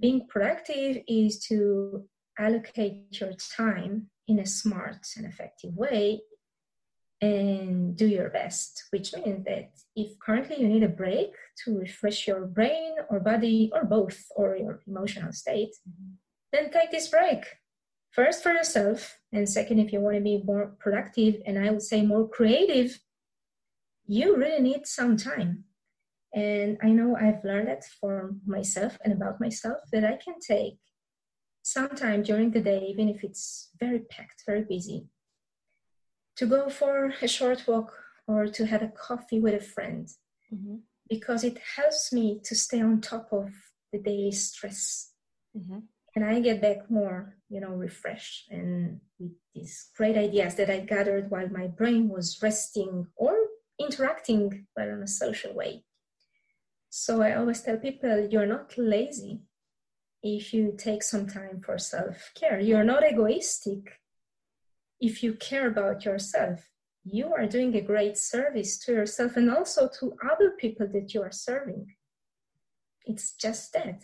being 0.00 0.26
productive 0.28 1.02
is 1.08 1.38
to 1.40 2.04
allocate 2.38 3.20
your 3.20 3.32
time 3.56 4.10
in 4.26 4.38
a 4.38 4.46
smart 4.46 5.06
and 5.16 5.26
effective 5.26 5.74
way 5.74 6.20
and 7.20 7.96
do 7.96 8.06
your 8.06 8.28
best, 8.28 8.84
which 8.90 9.14
means 9.14 9.44
that 9.44 9.70
if 9.96 10.18
currently 10.18 10.60
you 10.60 10.68
need 10.68 10.82
a 10.82 10.88
break 10.88 11.30
to 11.64 11.78
refresh 11.78 12.26
your 12.26 12.46
brain 12.46 12.94
or 13.08 13.20
body 13.20 13.70
or 13.72 13.84
both 13.84 14.24
or 14.36 14.56
your 14.56 14.80
emotional 14.86 15.32
state, 15.32 15.74
mm-hmm. 15.88 16.14
then 16.52 16.70
take 16.70 16.90
this 16.90 17.08
break. 17.08 17.44
First 18.14 18.42
for 18.42 18.52
yourself, 18.52 19.18
and 19.32 19.48
second, 19.48 19.80
if 19.80 19.92
you 19.92 20.00
want 20.00 20.16
to 20.16 20.22
be 20.22 20.42
more 20.44 20.76
productive 20.78 21.42
and 21.46 21.58
I 21.58 21.70
would 21.70 21.82
say 21.82 22.02
more 22.02 22.28
creative, 22.28 23.00
you 24.06 24.36
really 24.36 24.62
need 24.62 24.86
some 24.86 25.16
time. 25.16 25.64
And 26.32 26.78
I 26.82 26.90
know 26.90 27.16
I've 27.16 27.44
learned 27.44 27.68
that 27.68 27.84
for 28.00 28.34
myself 28.46 28.98
and 29.04 29.12
about 29.12 29.40
myself 29.40 29.78
that 29.92 30.04
I 30.04 30.16
can 30.16 30.34
take 30.40 30.78
some 31.62 31.90
time 31.90 32.22
during 32.22 32.50
the 32.50 32.60
day, 32.60 32.86
even 32.88 33.08
if 33.08 33.24
it's 33.24 33.70
very 33.80 34.00
packed, 34.00 34.42
very 34.46 34.62
busy, 34.62 35.06
to 36.36 36.46
go 36.46 36.68
for 36.68 37.14
a 37.20 37.28
short 37.28 37.66
walk 37.66 37.92
or 38.26 38.46
to 38.46 38.66
have 38.66 38.82
a 38.82 38.88
coffee 38.88 39.40
with 39.40 39.54
a 39.54 39.64
friend 39.64 40.08
mm-hmm. 40.52 40.76
because 41.08 41.44
it 41.44 41.58
helps 41.76 42.12
me 42.12 42.40
to 42.44 42.54
stay 42.54 42.80
on 42.80 43.00
top 43.00 43.28
of 43.32 43.50
the 43.92 43.98
daily 43.98 44.32
stress 44.32 45.12
mm-hmm. 45.56 45.80
and 46.16 46.24
i 46.24 46.40
get 46.40 46.60
back 46.60 46.90
more 46.90 47.36
you 47.54 47.60
know 47.60 47.74
refreshed 47.86 48.50
and 48.50 49.00
with 49.18 49.34
these 49.54 49.74
great 49.96 50.16
ideas 50.16 50.54
that 50.56 50.70
i 50.70 50.80
gathered 50.80 51.30
while 51.30 51.48
my 51.48 51.66
brain 51.66 52.08
was 52.08 52.38
resting 52.42 53.06
or 53.16 53.34
interacting 53.78 54.66
but 54.76 54.88
in 54.88 55.02
a 55.02 55.14
social 55.22 55.52
way 55.54 55.84
so 56.90 57.22
i 57.22 57.34
always 57.34 57.60
tell 57.62 57.76
people 57.76 58.28
you're 58.30 58.52
not 58.56 58.76
lazy 58.76 59.34
if 60.22 60.54
you 60.54 60.74
take 60.76 61.02
some 61.02 61.26
time 61.26 61.60
for 61.64 61.76
self-care 61.78 62.58
you're 62.60 62.90
not 62.92 63.04
egoistic 63.10 64.00
if 65.00 65.22
you 65.22 65.34
care 65.34 65.68
about 65.68 66.04
yourself, 66.04 66.70
you 67.04 67.32
are 67.34 67.46
doing 67.46 67.76
a 67.76 67.82
great 67.82 68.16
service 68.16 68.78
to 68.78 68.92
yourself 68.92 69.36
and 69.36 69.50
also 69.50 69.88
to 70.00 70.16
other 70.32 70.52
people 70.52 70.86
that 70.88 71.12
you 71.12 71.22
are 71.22 71.32
serving. 71.32 71.94
It's 73.04 73.34
just 73.34 73.72
that. 73.74 74.02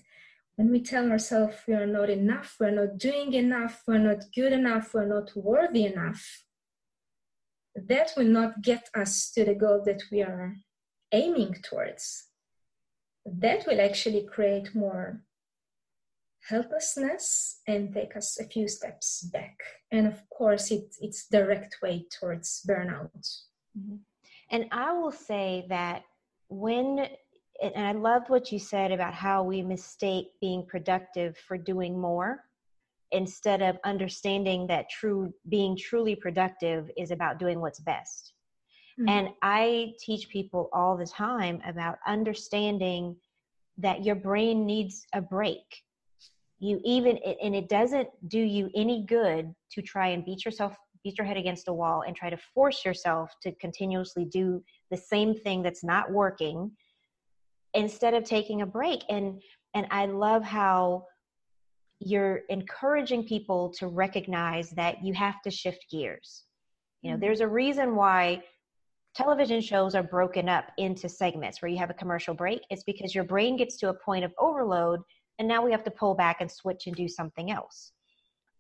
When 0.61 0.73
we 0.73 0.83
tell 0.83 1.11
ourselves 1.11 1.57
we 1.67 1.73
are 1.73 1.87
not 1.87 2.11
enough, 2.11 2.57
we're 2.61 2.71
not 2.71 2.99
doing 2.99 3.33
enough, 3.33 3.83
we're 3.87 3.97
not 3.97 4.25
good 4.35 4.53
enough, 4.53 4.93
we're 4.93 5.07
not 5.07 5.35
worthy 5.35 5.87
enough, 5.87 6.23
that 7.75 8.11
will 8.15 8.27
not 8.27 8.61
get 8.61 8.91
us 8.95 9.31
to 9.31 9.47
the 9.47 9.55
goal 9.55 9.83
that 9.87 10.03
we 10.13 10.21
are 10.21 10.57
aiming 11.13 11.57
towards. 11.63 12.27
That 13.25 13.67
will 13.67 13.81
actually 13.81 14.27
create 14.27 14.75
more 14.75 15.23
helplessness 16.47 17.61
and 17.67 17.95
take 17.95 18.15
us 18.15 18.39
a 18.39 18.45
few 18.45 18.69
steps 18.69 19.23
back. 19.33 19.57
And 19.91 20.07
of 20.07 20.21
course, 20.29 20.71
it, 20.71 20.95
it's 21.01 21.27
direct 21.27 21.79
way 21.83 22.05
towards 22.21 22.61
burnout. 22.69 23.27
Mm-hmm. 23.79 23.97
And 24.51 24.67
I 24.73 24.93
will 24.93 25.13
say 25.13 25.65
that 25.71 26.03
when, 26.49 27.07
and 27.63 27.87
I 27.87 27.93
loved 27.93 28.31
what 28.31 28.51
you 28.53 28.59
said 28.59 28.93
about 28.93 29.15
how 29.15 29.43
we 29.43 29.63
mistake 29.63 30.29
being 30.41 30.65
productive 30.67 31.37
for 31.37 31.59
doing 31.59 31.99
more 31.99 32.45
instead 33.13 33.61
of 33.61 33.79
understanding 33.85 34.67
that 34.69 34.89
true 34.89 35.33
being 35.49 35.77
truly 35.77 36.15
productive 36.15 36.91
is 36.97 37.11
about 37.11 37.39
doing 37.39 37.61
what's 37.61 37.81
best. 37.81 38.33
Mm-hmm. 38.99 39.09
And 39.09 39.29
I 39.43 39.93
teach 39.99 40.29
people 40.29 40.69
all 40.73 40.97
the 40.97 41.07
time 41.07 41.61
about 41.67 41.99
understanding 42.07 43.17
that 43.79 44.05
your 44.05 44.15
brain 44.15 44.65
needs 44.65 45.07
a 45.13 45.21
break 45.21 45.83
you 46.61 46.79
even 46.85 47.19
and 47.43 47.55
it 47.55 47.69
doesn't 47.69 48.09
do 48.29 48.39
you 48.39 48.71
any 48.77 49.05
good 49.07 49.53
to 49.73 49.83
try 49.83 50.09
and 50.09 50.25
beat 50.25 50.45
yourself 50.45 50.77
beat 51.03 51.17
your 51.17 51.27
head 51.27 51.39
against 51.39 51.69
a 51.69 51.73
wall 51.73 52.05
and 52.07 52.15
try 52.15 52.29
to 52.29 52.37
force 52.37 52.85
yourself 52.85 53.33
to 53.43 53.51
continuously 53.53 54.27
do 54.27 54.63
the 54.91 54.97
same 54.97 55.35
thing 55.35 55.63
that's 55.63 55.83
not 55.83 56.11
working 56.13 56.71
instead 57.75 58.15
of 58.15 58.25
taking 58.25 58.63
a 58.63 58.67
break. 58.67 59.03
And 59.09 59.41
and 59.75 59.87
i 59.91 60.07
love 60.07 60.43
how 60.43 61.05
you're 62.01 62.41
encouraging 62.49 63.25
people 63.25 63.71
to 63.79 63.87
recognize 63.87 64.71
that 64.71 65.05
you 65.05 65.13
have 65.13 65.41
to 65.43 65.51
shift 65.51 65.85
gears. 65.91 66.45
You 67.03 67.11
know 67.11 67.15
mm-hmm. 67.17 67.23
there's 67.23 67.41
a 67.41 67.49
reason 67.49 67.95
why 67.95 68.43
television 69.15 69.61
shows 69.61 69.95
are 69.95 70.03
broken 70.03 70.49
up 70.49 70.67
into 70.79 71.09
segments 71.09 71.61
where 71.61 71.69
you 71.69 71.79
have 71.79 71.91
a 71.91 71.95
commercial 71.95 72.35
break. 72.35 72.63
It's 72.71 72.85
because 72.85 73.15
your 73.15 73.25
brain 73.25 73.57
gets 73.57 73.77
to 73.79 73.89
a 73.89 73.95
point 73.95 74.25
of 74.25 74.33
overload 74.39 75.01
and 75.39 75.49
now 75.49 75.65
we 75.65 75.73
have 75.73 75.85
to 75.85 75.91
pull 75.91 76.15
back 76.15 76.41
and 76.41 76.51
switch 76.51 76.87
and 76.87 76.95
do 76.95 77.09
something 77.09 77.51
else. 77.51 77.93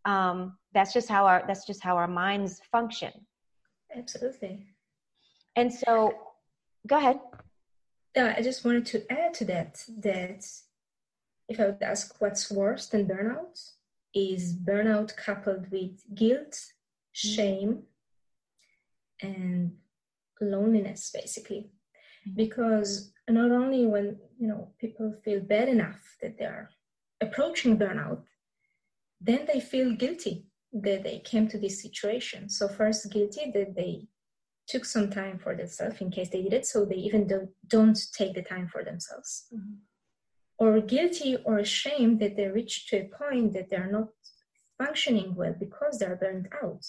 Um, 0.06 0.56
that's 0.72 0.92
just 0.92 1.08
how 1.08 1.26
our 1.26 1.44
that's 1.46 1.66
just 1.66 1.82
how 1.82 1.96
our 1.96 2.08
minds 2.08 2.60
function. 2.70 3.12
Absolutely. 3.94 4.66
And 5.56 5.72
so 5.72 6.12
go 6.86 6.96
ahead 6.96 7.20
uh, 8.16 8.32
i 8.36 8.42
just 8.42 8.64
wanted 8.64 8.86
to 8.86 9.10
add 9.12 9.32
to 9.34 9.44
that 9.44 9.84
that 9.98 10.44
if 11.48 11.60
i 11.60 11.66
would 11.66 11.82
ask 11.82 12.20
what's 12.20 12.50
worse 12.50 12.86
than 12.86 13.06
burnout 13.06 13.72
is 14.14 14.54
burnout 14.54 15.16
coupled 15.16 15.70
with 15.70 16.02
guilt 16.14 16.52
mm-hmm. 16.52 17.28
shame 17.28 17.82
and 19.22 19.72
loneliness 20.40 21.10
basically 21.12 21.70
mm-hmm. 22.26 22.36
because 22.36 23.12
not 23.28 23.50
only 23.50 23.86
when 23.86 24.16
you 24.38 24.48
know 24.48 24.68
people 24.80 25.14
feel 25.24 25.40
bad 25.40 25.68
enough 25.68 26.16
that 26.20 26.38
they 26.38 26.44
are 26.44 26.70
approaching 27.20 27.78
burnout 27.78 28.22
then 29.20 29.46
they 29.46 29.60
feel 29.60 29.94
guilty 29.94 30.46
that 30.72 31.02
they 31.02 31.18
came 31.18 31.46
to 31.46 31.58
this 31.58 31.82
situation 31.82 32.48
so 32.48 32.66
first 32.66 33.10
guilty 33.12 33.50
that 33.52 33.74
they 33.74 34.06
took 34.70 34.84
some 34.84 35.10
time 35.10 35.38
for 35.38 35.54
themselves 35.56 36.00
in 36.00 36.10
case 36.10 36.30
they 36.30 36.42
did 36.42 36.52
it 36.52 36.66
so 36.66 36.84
they 36.84 37.02
even 37.08 37.26
don't, 37.26 37.50
don't 37.66 37.98
take 38.12 38.34
the 38.34 38.42
time 38.42 38.68
for 38.68 38.82
themselves 38.84 39.46
mm-hmm. 39.52 39.74
or 40.58 40.80
guilty 40.80 41.36
or 41.44 41.58
ashamed 41.58 42.20
that 42.20 42.36
they 42.36 42.48
reached 42.48 42.88
to 42.88 42.96
a 42.98 43.10
point 43.22 43.52
that 43.52 43.68
they're 43.68 43.90
not 43.90 44.08
functioning 44.78 45.34
well 45.34 45.54
because 45.58 45.98
they're 45.98 46.16
burned 46.16 46.48
out 46.62 46.84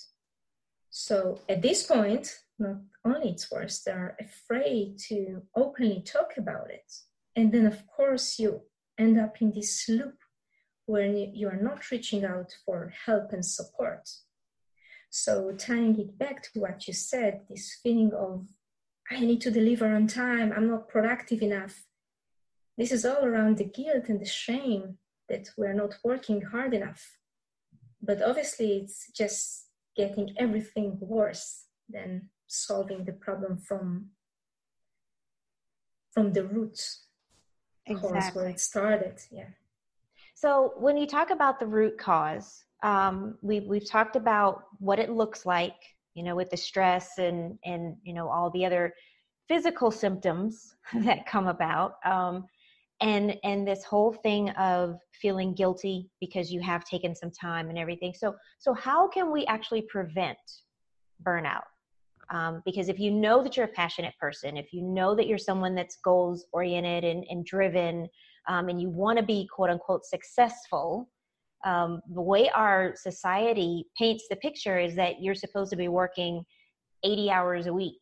so 0.92 1.40
at 1.48 1.62
this 1.62 1.84
point 1.84 2.38
not 2.62 2.78
only 3.04 3.30
it's 3.30 3.52
worse, 3.52 3.82
they're 3.82 4.16
afraid 4.20 4.98
to 5.08 5.42
openly 5.56 6.02
talk 6.02 6.34
about 6.38 6.70
it. 6.70 6.90
And 7.36 7.52
then, 7.52 7.66
of 7.66 7.86
course, 7.88 8.38
you 8.40 8.62
end 8.98 9.20
up 9.20 9.42
in 9.42 9.52
this 9.52 9.86
loop 9.90 10.18
where 10.86 11.08
you 11.08 11.48
are 11.48 11.62
not 11.62 11.90
reaching 11.92 12.24
out 12.24 12.54
for 12.66 12.94
help 13.06 13.32
and 13.34 13.46
support. 13.46 14.10
So, 15.14 15.52
tying 15.52 16.00
it 16.00 16.18
back 16.18 16.42
to 16.44 16.60
what 16.62 16.88
you 16.88 16.94
said, 16.94 17.42
this 17.50 17.78
feeling 17.84 18.14
of, 18.14 18.48
I 19.12 19.20
need 19.20 19.42
to 19.42 19.52
deliver 19.52 19.94
on 19.94 20.08
time, 20.08 20.54
I'm 20.56 20.70
not 20.70 20.88
productive 20.88 21.42
enough. 21.42 21.84
This 22.78 22.94
is 22.94 23.06
all 23.06 23.26
around 23.26 23.58
the 23.58 23.66
guilt 23.66 24.06
and 24.08 24.22
the 24.22 24.26
shame 24.26 24.98
that 25.28 25.50
we're 25.58 25.74
not 25.74 25.98
working 26.02 26.42
hard 26.42 26.74
enough. 26.74 27.18
But 28.02 28.24
obviously, 28.24 28.78
it's 28.78 29.12
just 29.12 29.68
getting 29.98 30.34
everything 30.38 30.98
worse 31.02 31.66
than 31.90 32.30
solving 32.48 33.04
the 33.04 33.14
problem 33.14 33.58
from 33.58 34.08
from 36.14 36.34
the 36.34 36.44
roots 36.44 37.06
exactly. 37.86 38.20
cause 38.20 38.36
where 38.36 38.50
it 38.50 38.60
started 38.60 39.18
yeah 39.32 39.52
so 40.36 40.74
when 40.78 40.98
you 40.98 41.08
talk 41.08 41.30
about 41.30 41.60
the 41.60 41.66
root 41.66 41.98
cause 41.98 42.66
um, 42.84 43.38
we've 43.42 43.66
we've 43.66 43.90
talked 43.90 44.16
about 44.16 44.64
what 44.80 45.00
it 45.00 45.10
looks 45.10 45.46
like 45.46 45.76
you 46.14 46.24
know 46.24 46.36
with 46.36 46.50
the 46.50 46.58
stress 46.58 47.18
and 47.18 47.58
and 47.64 47.96
you 48.04 48.14
know 48.14 48.30
all 48.30 48.50
the 48.52 48.66
other 48.66 48.94
physical 49.52 49.92
symptoms 49.92 50.76
that 50.94 51.26
come 51.26 51.48
about. 51.48 51.96
Um, 52.06 52.46
and 53.02 53.36
and 53.44 53.68
this 53.68 53.84
whole 53.84 54.14
thing 54.14 54.52
of 54.52 54.98
feeling 55.12 55.54
guilty 55.54 56.10
because 56.20 56.54
you 56.54 56.62
have 56.62 56.86
taken 56.86 57.16
some 57.16 57.32
time 57.32 57.70
and 57.70 57.78
everything. 57.78 58.14
So 58.14 58.36
so 58.60 58.74
how 58.74 59.08
can 59.08 59.32
we 59.32 59.46
actually 59.48 59.82
prevent 59.84 60.38
burnout? 61.24 61.64
Um, 62.30 62.62
because 62.64 62.88
if 62.88 62.98
you 63.00 63.12
know 63.12 63.44
that 63.44 63.58
you're 63.58 63.66
a 63.66 63.70
passionate 63.70 64.14
person, 64.20 64.56
if 64.56 64.72
you 64.72 64.84
know 64.84 65.16
that 65.16 65.28
you're 65.28 65.38
someone 65.38 65.76
that's 65.76 65.98
goals 65.98 66.46
oriented 66.54 67.04
and, 67.04 67.26
and 67.30 67.44
driven, 67.44 68.08
um, 68.48 68.70
and 68.70 68.80
you 68.82 68.90
want 68.90 69.18
to 69.18 69.26
be 69.26 69.50
quote 69.54 69.70
unquote 69.70 70.06
successful, 70.06 71.10
um, 71.64 72.02
the 72.14 72.22
way 72.22 72.50
our 72.50 72.94
society 72.96 73.86
paints 73.98 74.26
the 74.30 74.36
picture 74.36 74.80
is 74.80 74.96
that 74.96 75.22
you're 75.22 75.36
supposed 75.36 75.70
to 75.72 75.78
be 75.78 75.88
working 75.88 76.44
80 77.04 77.32
hours 77.32 77.68
a 77.68 77.74
week 77.74 78.00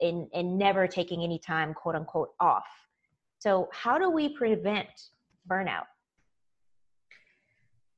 and, 0.00 0.26
and 0.34 0.58
never 0.58 0.86
taking 0.86 1.22
any 1.22 1.38
time, 1.38 1.74
quote 1.74 1.94
unquote, 1.94 2.30
off. 2.40 2.66
So, 3.38 3.68
how 3.72 3.98
do 3.98 4.10
we 4.10 4.30
prevent 4.30 4.88
burnout? 5.48 5.86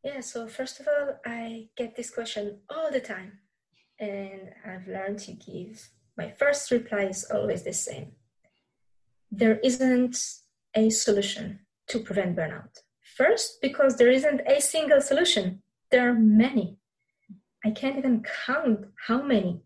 Yeah, 0.04 0.20
so 0.20 0.46
first 0.48 0.80
of 0.80 0.88
all, 0.88 1.18
I 1.26 1.68
get 1.76 1.96
this 1.96 2.10
question 2.10 2.60
all 2.70 2.90
the 2.90 3.00
time 3.00 3.40
and 3.98 4.50
I've 4.64 4.88
learned 4.88 5.18
to 5.20 5.32
give. 5.32 5.90
My 6.16 6.30
first 6.30 6.70
reply 6.70 7.04
is 7.04 7.26
always 7.30 7.62
the 7.62 7.72
same. 7.72 8.12
There 9.30 9.58
isn't 9.58 10.16
a 10.74 10.90
solution 10.90 11.60
to 11.88 11.98
prevent 11.98 12.36
burnout. 12.36 12.78
First, 13.20 13.60
because 13.60 13.96
there 13.96 14.10
isn't 14.10 14.40
a 14.46 14.62
single 14.62 15.02
solution, 15.02 15.60
there 15.90 16.08
are 16.08 16.14
many. 16.14 16.78
I 17.62 17.70
can't 17.70 17.98
even 17.98 18.24
count 18.46 18.86
how 19.06 19.20
many. 19.20 19.60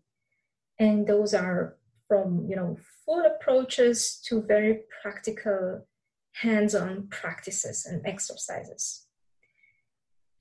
And 0.77 1.07
those 1.07 1.33
are 1.33 1.77
from, 2.05 2.47
you 2.49 2.57
know, 2.57 2.77
full 3.05 3.23
approaches 3.25 4.19
to 4.25 4.41
very 4.41 4.81
practical 5.01 5.87
hands-on 6.33 7.07
practices 7.07 7.85
and 7.85 8.05
exercises. 8.05 9.05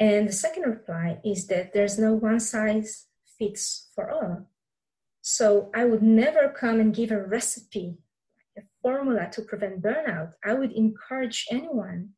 And 0.00 0.28
the 0.28 0.32
second 0.32 0.64
reply 0.64 1.20
is 1.24 1.46
that 1.46 1.72
there's 1.72 1.96
no 1.96 2.14
one 2.14 2.40
size 2.40 3.06
fits 3.38 3.90
for 3.94 4.10
all. 4.10 4.50
So 5.22 5.70
I 5.72 5.84
would 5.84 6.02
never 6.02 6.48
come 6.48 6.80
and 6.80 6.92
give 6.92 7.12
a 7.12 7.24
recipe, 7.24 7.96
a 8.58 8.62
formula 8.82 9.30
to 9.34 9.42
prevent 9.42 9.82
burnout. 9.82 10.32
I 10.44 10.54
would 10.54 10.72
encourage 10.72 11.46
anyone 11.48 12.14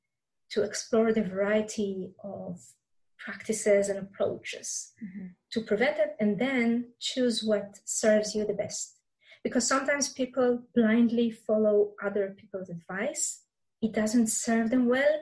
to 0.50 0.62
explore 0.62 1.12
the 1.12 1.22
variety 1.22 2.10
of 2.22 2.60
practices 3.18 3.88
and 3.88 3.98
approaches 3.98 4.92
mm-hmm. 5.02 5.26
to 5.50 5.60
prevent 5.60 5.98
it 5.98 6.16
and 6.20 6.38
then 6.38 6.92
choose 7.00 7.42
what 7.42 7.78
serves 7.84 8.34
you 8.34 8.46
the 8.46 8.52
best. 8.52 8.94
Because 9.42 9.66
sometimes 9.66 10.12
people 10.12 10.62
blindly 10.74 11.30
follow 11.30 11.92
other 12.02 12.34
people's 12.36 12.68
advice. 12.68 13.42
It 13.80 13.92
doesn't 13.92 14.28
serve 14.28 14.70
them 14.70 14.86
well. 14.86 15.20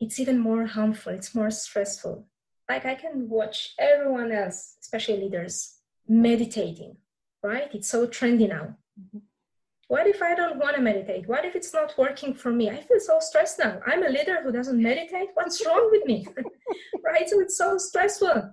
It's 0.00 0.20
even 0.20 0.38
more 0.38 0.66
harmful, 0.66 1.12
it's 1.12 1.34
more 1.34 1.50
stressful. 1.50 2.26
Like 2.68 2.84
I 2.84 2.94
can 2.94 3.28
watch 3.28 3.74
everyone 3.78 4.32
else, 4.32 4.76
especially 4.82 5.18
leaders, 5.22 5.78
meditating, 6.08 6.96
right? 7.42 7.70
It's 7.72 7.88
so 7.88 8.06
trendy 8.06 8.48
now. 8.48 8.76
Mm-hmm 9.00 9.18
what 9.88 10.06
if 10.06 10.20
I 10.22 10.34
don't 10.34 10.58
want 10.58 10.76
to 10.76 10.82
meditate? 10.82 11.28
What 11.28 11.44
if 11.44 11.54
it's 11.54 11.72
not 11.72 11.96
working 11.96 12.34
for 12.34 12.50
me? 12.50 12.70
I 12.70 12.80
feel 12.82 12.98
so 12.98 13.18
stressed 13.20 13.58
now. 13.58 13.78
I'm 13.86 14.04
a 14.04 14.08
leader 14.08 14.42
who 14.42 14.50
doesn't 14.50 14.82
meditate. 14.82 15.28
What's 15.34 15.64
wrong 15.64 15.88
with 15.92 16.04
me? 16.06 16.26
right? 17.04 17.28
So 17.28 17.40
it's 17.40 17.56
so 17.56 17.78
stressful. 17.78 18.50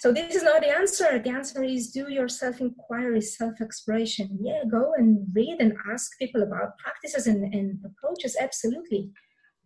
So 0.00 0.12
this 0.12 0.34
is 0.34 0.42
not 0.42 0.60
the 0.60 0.68
answer. 0.68 1.18
The 1.18 1.30
answer 1.30 1.62
is 1.62 1.90
do 1.90 2.10
your 2.10 2.28
self-inquiry, 2.28 3.20
self-exploration. 3.20 4.38
Yeah, 4.40 4.62
go 4.70 4.94
and 4.96 5.26
read 5.34 5.58
and 5.60 5.74
ask 5.90 6.18
people 6.18 6.42
about 6.42 6.78
practices 6.78 7.26
and, 7.26 7.52
and 7.54 7.78
approaches, 7.84 8.36
absolutely. 8.38 9.10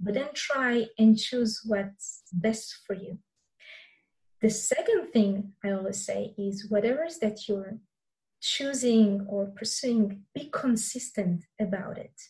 But 0.01 0.15
then 0.15 0.29
try 0.35 0.87
and 0.99 1.17
choose 1.19 1.61
what's 1.65 2.23
best 2.33 2.81
for 2.87 2.95
you. 2.95 3.19
The 4.43 4.51
second 4.51 5.13
thing 5.13 5.53
I 5.65 5.71
always 5.71 6.05
say 6.05 6.35
is 6.37 6.67
whatever 6.69 7.05
is 7.05 7.19
that 7.21 7.49
you're 7.49 7.79
choosing 8.45 9.27
or 9.27 9.47
pursuing, 9.47 10.23
be 10.35 10.51
consistent 10.53 11.45
about 11.59 11.97
it. 11.97 12.21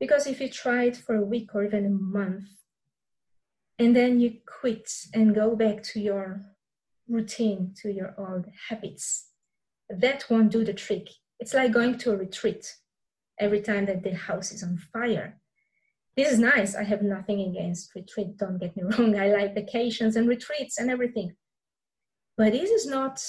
Because 0.00 0.26
if 0.26 0.40
you 0.40 0.48
try 0.48 0.84
it 0.84 0.96
for 0.96 1.14
a 1.16 1.24
week 1.24 1.54
or 1.54 1.64
even 1.64 1.84
a 1.84 1.90
month, 1.90 2.48
and 3.78 3.94
then 3.94 4.20
you 4.20 4.38
quit 4.60 4.90
and 5.12 5.34
go 5.34 5.54
back 5.54 5.82
to 5.82 6.00
your 6.00 6.40
routine, 7.08 7.74
to 7.82 7.92
your 7.92 8.14
old 8.18 8.46
habits, 8.68 9.28
that 9.90 10.24
won't 10.30 10.50
do 10.50 10.64
the 10.64 10.72
trick. 10.72 11.08
It's 11.38 11.54
like 11.54 11.72
going 11.72 11.98
to 11.98 12.12
a 12.12 12.16
retreat 12.16 12.76
every 13.38 13.60
time 13.60 13.84
that 13.86 14.02
the 14.02 14.14
house 14.14 14.50
is 14.50 14.62
on 14.62 14.78
fire. 14.78 15.40
This 16.16 16.32
is 16.32 16.38
nice. 16.38 16.74
I 16.74 16.82
have 16.84 17.02
nothing 17.02 17.40
against 17.40 17.94
retreat. 17.94 18.38
Don't 18.38 18.58
get 18.58 18.76
me 18.76 18.82
wrong. 18.90 19.18
I 19.18 19.28
like 19.28 19.54
vacations 19.54 20.16
and 20.16 20.26
retreats 20.26 20.78
and 20.78 20.90
everything. 20.90 21.36
But 22.36 22.52
this 22.52 22.70
is 22.70 22.86
not 22.86 23.20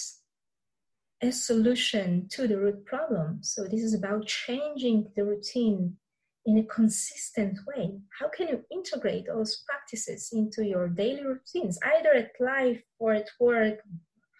a 1.22 1.32
solution 1.32 2.28
to 2.30 2.48
the 2.48 2.58
root 2.58 2.86
problem. 2.86 3.40
So 3.42 3.64
this 3.64 3.82
is 3.82 3.94
about 3.94 4.26
changing 4.26 5.12
the 5.16 5.26
routine 5.26 5.98
in 6.46 6.58
a 6.58 6.64
consistent 6.64 7.60
way. 7.68 8.00
How 8.20 8.30
can 8.30 8.48
you 8.48 8.64
integrate 8.72 9.26
those 9.28 9.64
practices 9.68 10.30
into 10.32 10.66
your 10.66 10.88
daily 10.88 11.26
routines, 11.26 11.78
either 11.84 12.14
at 12.14 12.32
life 12.40 12.82
or 12.98 13.14
at 13.14 13.30
work, 13.40 13.80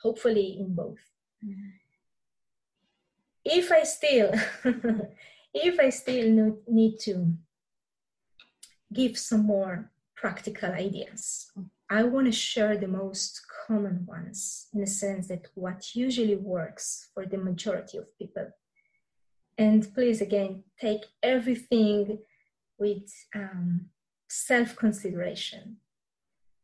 hopefully 0.02 0.58
in 0.60 0.74
both? 0.74 1.00
Mm-hmm. 1.46 1.70
If 3.46 3.72
I 3.72 3.84
still, 3.84 4.32
if 5.54 5.80
I 5.80 5.90
still 5.90 6.58
need 6.68 7.00
to 7.02 7.34
give 8.94 9.18
some 9.18 9.46
more 9.46 9.92
practical 10.16 10.72
ideas, 10.72 11.52
I 11.90 12.04
want 12.04 12.28
to 12.28 12.32
share 12.32 12.78
the 12.78 12.88
most 12.88 13.42
common 13.70 14.06
ones 14.08 14.68
in 14.74 14.82
the 14.82 14.88
sense 14.88 15.28
that 15.28 15.46
what 15.54 15.96
usually 15.96 16.36
works 16.36 17.10
for 17.14 17.26
the 17.26 17.38
majority 17.38 17.98
of 18.00 18.18
people. 18.18 18.48
And 19.58 19.94
please, 19.94 20.22
again, 20.22 20.64
take 20.82 21.04
everything 21.22 22.20
with 22.80 23.08
um, 23.36 23.90
self 24.28 24.76
consideration. 24.76 25.78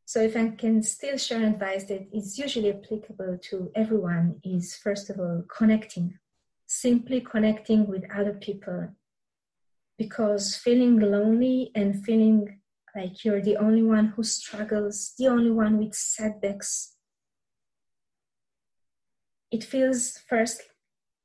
So, 0.06 0.22
if 0.22 0.36
I 0.36 0.50
can 0.50 0.82
still 0.82 1.18
share 1.18 1.46
advice 1.46 1.84
that 1.86 2.08
is 2.12 2.39
usually 2.39 2.72
applicable 2.72 3.39
to 3.50 3.72
everyone, 3.76 4.39
is 4.44 4.76
first 4.76 5.10
of 5.10 5.20
all 5.20 5.44
connecting, 5.58 6.18
simply 6.65 7.22
connecting 7.22 7.88
with 7.88 8.04
other 8.20 8.34
people. 8.34 8.89
Because 9.98 10.56
feeling 10.56 11.00
lonely 11.00 11.72
and 11.76 12.04
feeling 12.04 12.60
like 12.96 13.24
you're 13.24 13.41
the 13.41 13.58
only 13.58 13.84
one 13.84 14.08
who 14.08 14.24
struggles, 14.24 15.13
the 15.18 15.28
only 15.28 15.52
one 15.52 15.78
with 15.78 15.94
setbacks. 15.94 16.94
It 19.56 19.63
feels 19.63 20.18
first 20.28 20.62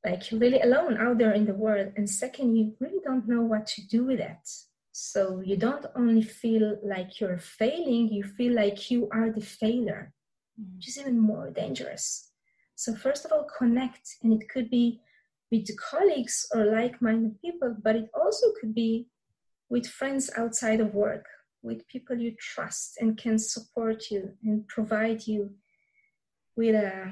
like 0.05 0.31
you're 0.31 0.39
really 0.39 0.61
alone 0.61 0.95
out 0.97 1.17
there 1.17 1.33
in 1.33 1.45
the 1.45 1.53
world, 1.65 1.91
and 1.97 2.09
second, 2.09 2.55
you 2.55 2.73
really 2.79 3.01
don't 3.03 3.27
know 3.27 3.41
what 3.41 3.67
to 3.73 3.85
do 3.85 4.05
with 4.05 4.19
that. 4.19 4.47
So 4.93 5.41
you 5.41 5.57
don't 5.57 5.85
only 5.97 6.21
feel 6.21 6.79
like 6.81 7.19
you're 7.19 7.37
failing, 7.37 8.07
you 8.07 8.23
feel 8.23 8.53
like 8.53 8.89
you 8.89 9.09
are 9.11 9.29
the 9.29 9.41
failure, 9.41 10.13
which 10.73 10.87
is 10.87 10.97
even 10.97 11.19
more 11.19 11.49
dangerous. 11.49 12.31
So, 12.75 12.95
first 12.95 13.25
of 13.25 13.33
all, 13.33 13.49
connect, 13.57 14.15
and 14.23 14.31
it 14.31 14.47
could 14.47 14.69
be 14.69 15.01
with 15.51 15.67
colleagues 15.77 16.47
or 16.55 16.63
like 16.63 17.01
minded 17.01 17.35
people, 17.41 17.75
but 17.83 17.97
it 17.97 18.09
also 18.13 18.53
could 18.61 18.73
be 18.73 19.07
with 19.67 19.85
friends 19.85 20.31
outside 20.37 20.79
of 20.79 20.93
work 20.93 21.25
with 21.61 21.85
people 21.89 22.15
you 22.15 22.33
trust 22.39 22.97
and 23.01 23.17
can 23.17 23.37
support 23.37 24.09
you 24.09 24.31
and 24.41 24.65
provide 24.69 25.27
you 25.27 25.51
with 26.55 26.75
a 26.75 27.11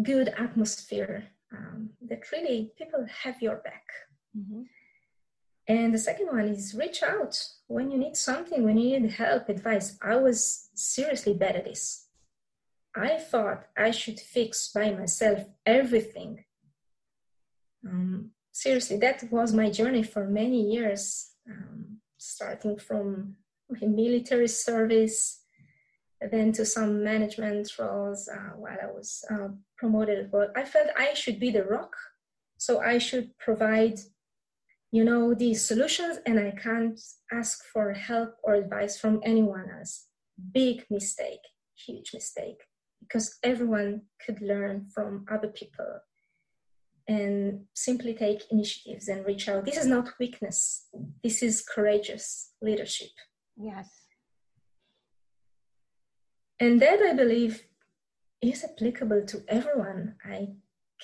good 0.00 0.28
atmosphere 0.28 1.28
um, 1.52 1.90
that 2.08 2.30
really 2.32 2.72
people 2.78 3.06
have 3.22 3.42
your 3.42 3.56
back. 3.56 3.84
Mm-hmm. 4.36 4.62
And 5.68 5.94
the 5.94 5.98
second 5.98 6.26
one 6.26 6.48
is 6.48 6.74
reach 6.74 7.02
out 7.02 7.40
when 7.68 7.90
you 7.90 7.98
need 7.98 8.16
something, 8.16 8.64
when 8.64 8.78
you 8.78 8.98
need 8.98 9.12
help, 9.12 9.48
advice. 9.48 9.96
I 10.02 10.16
was 10.16 10.68
seriously 10.74 11.34
bad 11.34 11.56
at 11.56 11.64
this. 11.64 12.06
I 12.94 13.18
thought 13.18 13.66
I 13.76 13.90
should 13.90 14.18
fix 14.18 14.70
by 14.72 14.90
myself 14.90 15.46
everything. 15.64 16.44
Um, 17.86 18.30
seriously, 18.50 18.98
that 18.98 19.24
was 19.30 19.54
my 19.54 19.70
journey 19.70 20.02
for 20.02 20.26
many 20.26 20.60
years. 20.72 21.30
Um, 21.48 21.98
starting 22.18 22.78
from 22.78 23.36
my 23.68 23.86
military 23.86 24.48
service, 24.48 25.41
then 26.30 26.52
to 26.52 26.64
some 26.64 27.02
management 27.02 27.68
roles 27.78 28.28
uh, 28.28 28.54
while 28.56 28.78
I 28.82 28.86
was 28.86 29.24
uh, 29.30 29.48
promoted 29.76 30.18
at 30.18 30.32
work. 30.32 30.52
I 30.56 30.64
felt 30.64 30.88
I 30.96 31.14
should 31.14 31.40
be 31.40 31.50
the 31.50 31.64
rock, 31.64 31.94
so 32.58 32.80
I 32.80 32.98
should 32.98 33.36
provide, 33.38 33.98
you 34.90 35.04
know, 35.04 35.34
these 35.34 35.66
solutions, 35.66 36.18
and 36.26 36.38
I 36.38 36.52
can't 36.52 37.00
ask 37.32 37.64
for 37.72 37.92
help 37.92 38.36
or 38.42 38.54
advice 38.54 38.98
from 38.98 39.20
anyone 39.24 39.68
else. 39.76 40.06
Big 40.52 40.84
mistake, 40.90 41.40
huge 41.74 42.12
mistake, 42.14 42.62
because 43.00 43.38
everyone 43.42 44.02
could 44.24 44.40
learn 44.40 44.86
from 44.94 45.26
other 45.30 45.48
people 45.48 46.00
and 47.08 47.64
simply 47.74 48.14
take 48.14 48.44
initiatives 48.50 49.08
and 49.08 49.26
reach 49.26 49.48
out. 49.48 49.64
This 49.64 49.76
is 49.76 49.86
not 49.86 50.10
weakness, 50.20 50.86
this 51.22 51.42
is 51.42 51.62
courageous 51.62 52.52
leadership. 52.62 53.10
Yes. 53.56 54.01
And 56.60 56.80
that 56.80 57.00
I 57.00 57.14
believe 57.14 57.64
is 58.40 58.64
applicable 58.64 59.24
to 59.26 59.42
everyone. 59.48 60.16
I 60.24 60.48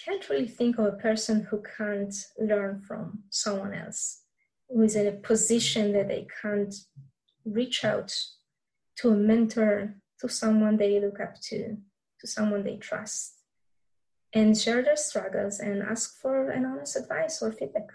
can't 0.05 0.29
really 0.29 0.49
think 0.49 0.79
of 0.79 0.87
a 0.87 0.93
person 0.93 1.47
who 1.51 1.63
can't 1.77 2.15
learn 2.39 2.83
from 2.83 3.25
someone 3.31 3.75
else, 3.75 4.23
who 4.69 4.83
is 4.83 4.97
in 4.97 5.07
a 5.07 5.13
position 5.13 5.93
that 5.93 6.09
they 6.09 6.27
can't 6.43 6.75
reach 7.45 7.85
out 7.85 8.15
to 8.97 9.11
a 9.11 9.17
mentor, 9.17 9.95
to 10.21 10.29
someone 10.29 10.77
they 10.77 11.01
look 11.01 11.21
up 11.21 11.41
to, 11.41 11.77
to 12.21 12.27
someone 12.27 12.65
they 12.65 12.77
trust 12.77 13.39
and 14.35 14.59
share 14.59 14.83
their 14.83 14.97
struggles 14.97 15.61
and 15.61 15.83
ask 15.83 16.21
for 16.21 16.51
an 16.51 16.65
honest 16.67 16.97
advice 16.97 17.43
or 17.43 17.53
feedback. 17.53 17.89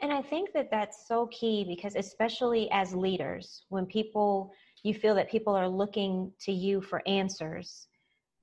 And 0.00 0.12
I 0.12 0.20
think 0.20 0.52
that 0.52 0.70
that's 0.70 1.06
so 1.06 1.26
key 1.28 1.64
because, 1.66 1.96
especially 1.96 2.68
as 2.70 2.94
leaders, 2.94 3.64
when 3.68 3.86
people, 3.86 4.52
you 4.86 4.94
feel 4.94 5.14
that 5.16 5.30
people 5.30 5.54
are 5.54 5.68
looking 5.68 6.32
to 6.40 6.52
you 6.52 6.80
for 6.80 7.02
answers, 7.08 7.88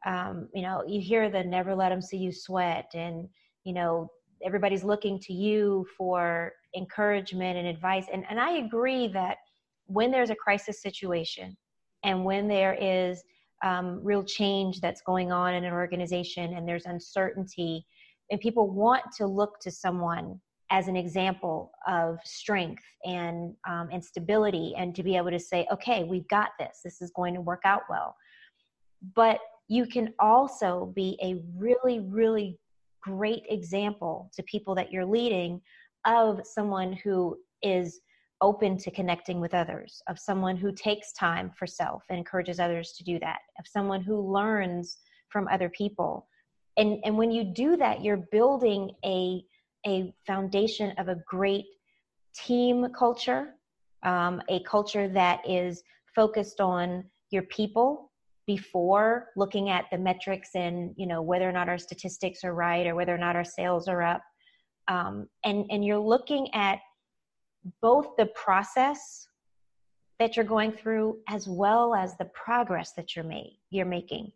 um, 0.06 0.50
you 0.54 0.62
know, 0.62 0.84
you 0.86 1.00
hear 1.00 1.30
the 1.30 1.44
never 1.44 1.74
let 1.74 1.90
them 1.90 2.02
see 2.02 2.18
you 2.18 2.32
sweat, 2.34 2.92
and, 2.94 3.30
you 3.64 3.74
know, 3.74 4.10
everybody's 4.44 4.84
looking 4.84 5.18
to 5.20 5.34
you 5.34 5.86
for 5.98 6.52
encouragement 6.76 7.58
and 7.58 7.68
advice. 7.68 8.08
And, 8.12 8.26
and 8.30 8.40
I 8.40 8.58
agree 8.58 9.08
that 9.10 9.38
when 9.86 10.12
there's 10.12 10.32
a 10.32 10.36
crisis 10.36 10.82
situation 10.82 11.56
and 12.04 12.26
when 12.26 12.50
there 12.50 12.74
is 12.74 13.24
um, 13.64 14.02
real 14.04 14.24
change 14.24 14.82
that's 14.82 15.02
going 15.02 15.32
on 15.32 15.54
in 15.54 15.64
an 15.64 15.72
organization 15.72 16.56
and 16.56 16.68
there's 16.68 16.86
uncertainty 16.86 17.86
and 18.32 18.40
people 18.42 18.70
want 18.70 19.04
to 19.18 19.26
look 19.26 19.60
to 19.62 19.72
someone 19.72 20.42
as 20.72 20.88
an 20.88 20.96
example 20.96 21.72
of 21.88 22.18
strength 22.24 22.84
and 23.06 23.54
um, 23.68 23.90
and 23.92 24.04
stability 24.04 24.74
and 24.78 24.96
to 24.96 25.04
be 25.04 25.16
able 25.16 25.32
to 25.32 25.40
say 25.40 25.68
okay 25.72 26.04
we've 26.04 26.28
got 26.28 26.50
this 26.60 26.80
this 26.84 27.02
is 27.02 27.12
going 27.16 27.34
to 27.34 27.42
work 27.42 27.62
out 27.66 27.82
well 27.90 28.16
but 29.16 29.40
you 29.68 29.86
can 29.86 30.14
also 30.20 30.92
be 30.96 31.18
a 31.22 31.42
really 31.58 32.00
really 32.00 32.58
great 33.02 33.44
example 33.50 34.32
to 34.34 34.42
people 34.44 34.74
that 34.74 34.92
you're 34.92 35.06
leading 35.06 35.60
of 36.06 36.42
someone 36.46 36.94
who 36.94 37.38
is 37.62 38.00
open 38.44 38.78
to 38.78 38.92
connecting 38.92 39.40
with 39.40 39.54
others, 39.54 40.02
of 40.08 40.20
someone 40.20 40.58
who 40.58 40.72
takes 40.72 41.14
time 41.14 41.50
for 41.58 41.66
self 41.66 42.04
and 42.10 42.20
encourages 42.20 42.60
others 42.60 42.92
to 42.92 43.04
do 43.04 43.18
that, 43.20 43.40
of 43.58 43.66
someone 43.66 44.02
who 44.02 44.20
learns 44.20 44.98
from 45.30 45.48
other 45.48 45.70
people. 45.70 46.28
And, 46.78 47.00
and 47.06 47.18
when 47.18 47.32
you 47.32 47.44
do 47.44 47.78
that, 47.78 48.04
you're 48.04 48.26
building 48.32 48.92
a, 49.06 49.44
a 49.86 50.14
foundation 50.26 50.94
of 50.98 51.08
a 51.08 51.18
great 51.28 51.66
team 52.36 52.88
culture, 52.98 53.56
um, 54.04 54.42
a 54.50 54.62
culture 54.64 55.08
that 55.10 55.42
is 55.48 55.84
focused 56.16 56.60
on 56.60 57.04
your 57.32 57.44
people 57.44 58.12
before 58.46 59.30
looking 59.36 59.70
at 59.70 59.86
the 59.92 59.98
metrics 59.98 60.50
and 60.56 60.94
you 60.98 61.08
know 61.08 61.22
whether 61.22 61.48
or 61.48 61.52
not 61.52 61.70
our 61.70 61.78
statistics 61.78 62.44
are 62.44 62.54
right 62.54 62.86
or 62.86 62.96
whether 62.96 63.14
or 63.14 63.18
not 63.18 63.36
our 63.36 63.46
sales 63.46 63.88
are 63.88 64.02
up. 64.02 64.22
Um, 64.88 65.28
and 65.46 65.66
and 65.70 65.86
you're 65.86 65.98
looking 65.98 66.54
at 66.54 66.80
both 67.82 68.16
the 68.18 68.26
process 68.28 69.28
that 70.20 70.36
you're 70.36 70.46
going 70.46 70.72
through 70.72 71.20
as 71.30 71.48
well 71.48 71.96
as 71.96 72.18
the 72.18 72.26
progress 72.26 72.94
that 72.94 73.16
you're 73.16 73.26
made 73.26 73.58
you're 73.70 73.86
making 73.86 74.32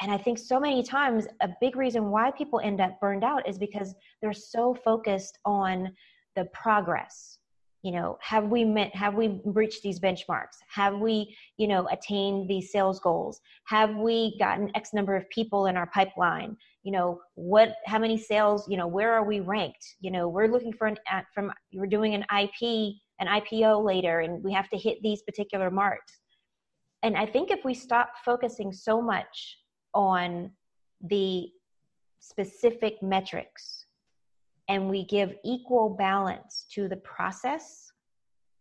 and 0.00 0.10
i 0.12 0.16
think 0.18 0.38
so 0.38 0.58
many 0.60 0.82
times 0.82 1.26
a 1.40 1.48
big 1.60 1.76
reason 1.76 2.10
why 2.10 2.30
people 2.30 2.60
end 2.60 2.80
up 2.80 2.98
burned 3.00 3.24
out 3.24 3.46
is 3.48 3.58
because 3.58 3.94
they're 4.20 4.32
so 4.32 4.74
focused 4.74 5.38
on 5.44 5.90
the 6.38 6.46
progress. 6.46 7.38
You 7.82 7.92
know 7.92 8.18
have 8.22 8.44
we 8.48 8.64
met 8.64 8.94
have 8.94 9.14
we 9.14 9.40
reached 9.44 9.82
these 9.82 10.00
benchmarks? 10.00 10.58
Have 10.68 10.98
we 10.98 11.36
you 11.58 11.68
know 11.68 11.88
attained 11.92 12.50
these 12.50 12.72
sales 12.72 12.98
goals? 12.98 13.40
Have 13.66 13.94
we 13.94 14.36
gotten 14.38 14.70
x 14.74 14.92
number 14.92 15.14
of 15.14 15.28
people 15.30 15.66
in 15.66 15.76
our 15.76 15.86
pipeline? 15.86 16.56
You 16.82 16.92
know 16.92 17.20
what 17.34 17.76
how 17.86 18.00
many 18.00 18.18
sales 18.18 18.68
you 18.68 18.76
know 18.76 18.88
where 18.88 19.12
are 19.12 19.24
we 19.24 19.40
ranked? 19.40 19.84
You 20.00 20.10
know 20.10 20.28
we're 20.28 20.48
looking 20.48 20.72
for 20.72 20.88
an 20.88 20.96
from 21.32 21.52
we're 21.72 21.86
doing 21.86 22.14
an 22.14 22.24
ip 22.42 22.60
an 23.20 23.26
ipo 23.40 23.84
later 23.84 24.20
and 24.20 24.42
we 24.42 24.52
have 24.52 24.68
to 24.70 24.76
hit 24.76 24.98
these 25.02 25.22
particular 25.22 25.70
marks. 25.70 26.20
And 27.04 27.16
i 27.16 27.26
think 27.26 27.52
if 27.52 27.64
we 27.64 27.74
stop 27.74 28.10
focusing 28.24 28.72
so 28.72 29.00
much 29.00 29.56
on 29.94 30.50
the 31.02 31.50
specific 32.20 33.02
metrics 33.02 33.86
and 34.68 34.90
we 34.90 35.04
give 35.04 35.34
equal 35.44 35.90
balance 35.90 36.66
to 36.70 36.88
the 36.88 36.96
process 36.96 37.92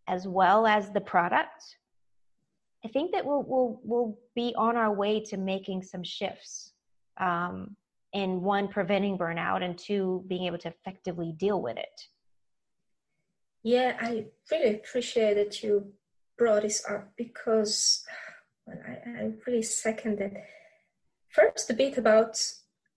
as 0.08 0.28
well 0.28 0.66
as 0.66 0.92
the 0.92 1.02
product 1.02 1.78
i 2.86 2.88
think 2.88 3.12
that 3.12 3.26
we'll 3.26 3.44
we'll, 3.44 3.80
we'll 3.84 4.18
be 4.36 4.54
on 4.58 4.78
our 4.78 4.94
way 4.94 5.20
to 5.20 5.38
making 5.38 5.82
some 5.82 6.04
shifts 6.04 6.74
um, 7.20 7.76
in 8.14 8.42
one 8.42 8.68
preventing 8.68 9.18
burnout 9.18 9.64
and 9.64 9.78
two 9.78 10.24
being 10.28 10.46
able 10.46 10.58
to 10.58 10.70
effectively 10.70 11.34
deal 11.38 11.62
with 11.62 11.78
it. 11.78 12.02
Yeah 13.64 13.98
i 14.00 14.26
really 14.52 14.76
appreciate 14.76 15.34
that 15.34 15.64
you 15.64 15.92
brought 16.38 16.62
this 16.62 16.86
up 16.88 17.12
because 17.18 18.06
I, 18.70 19.10
I 19.10 19.32
really 19.46 19.64
second 19.64 20.20
it 20.20 20.34
first 21.38 21.70
a 21.70 21.74
bit 21.74 21.98
about 21.98 22.34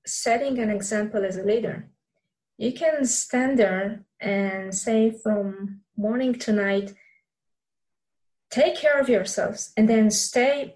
setting 0.07 0.59
an 0.59 0.70
example 0.70 1.22
as 1.24 1.37
a 1.37 1.48
leader 1.53 1.76
you 2.57 2.72
can 2.72 3.05
stand 3.05 3.59
there 3.59 4.05
and 4.20 4.74
say 4.74 5.00
from 5.22 5.81
morning 5.96 6.33
to 6.44 6.53
night 6.53 6.88
take 8.50 8.76
care 8.76 8.98
of 9.00 9.09
yourselves 9.09 9.72
and 9.76 9.88
then 9.88 10.11
stay 10.11 10.74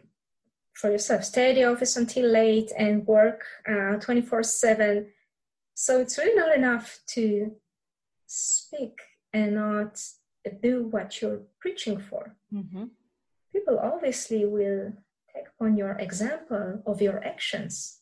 for 0.74 0.90
yourself. 0.90 1.24
Stay 1.24 1.50
at 1.50 1.55
the 1.55 1.64
office 1.64 1.96
until 1.96 2.27
late 2.27 2.72
and 2.77 3.07
work 3.07 3.44
uh, 3.68 3.96
24 3.96 4.42
7. 4.42 5.07
So 5.74 6.00
it's 6.00 6.18
really 6.18 6.37
not 6.37 6.55
enough 6.55 7.00
to 7.14 7.53
speak 8.27 8.98
and 9.33 9.55
not 9.55 10.00
do 10.62 10.88
what 10.90 11.20
you're 11.20 11.42
preaching 11.61 11.98
for. 12.00 12.37
Mm-hmm. 12.53 12.85
People 13.53 13.79
obviously 13.79 14.44
will 14.44 14.92
on 15.61 15.77
your 15.77 15.92
example 15.99 16.83
of 16.87 17.01
your 17.01 17.25
actions. 17.25 18.01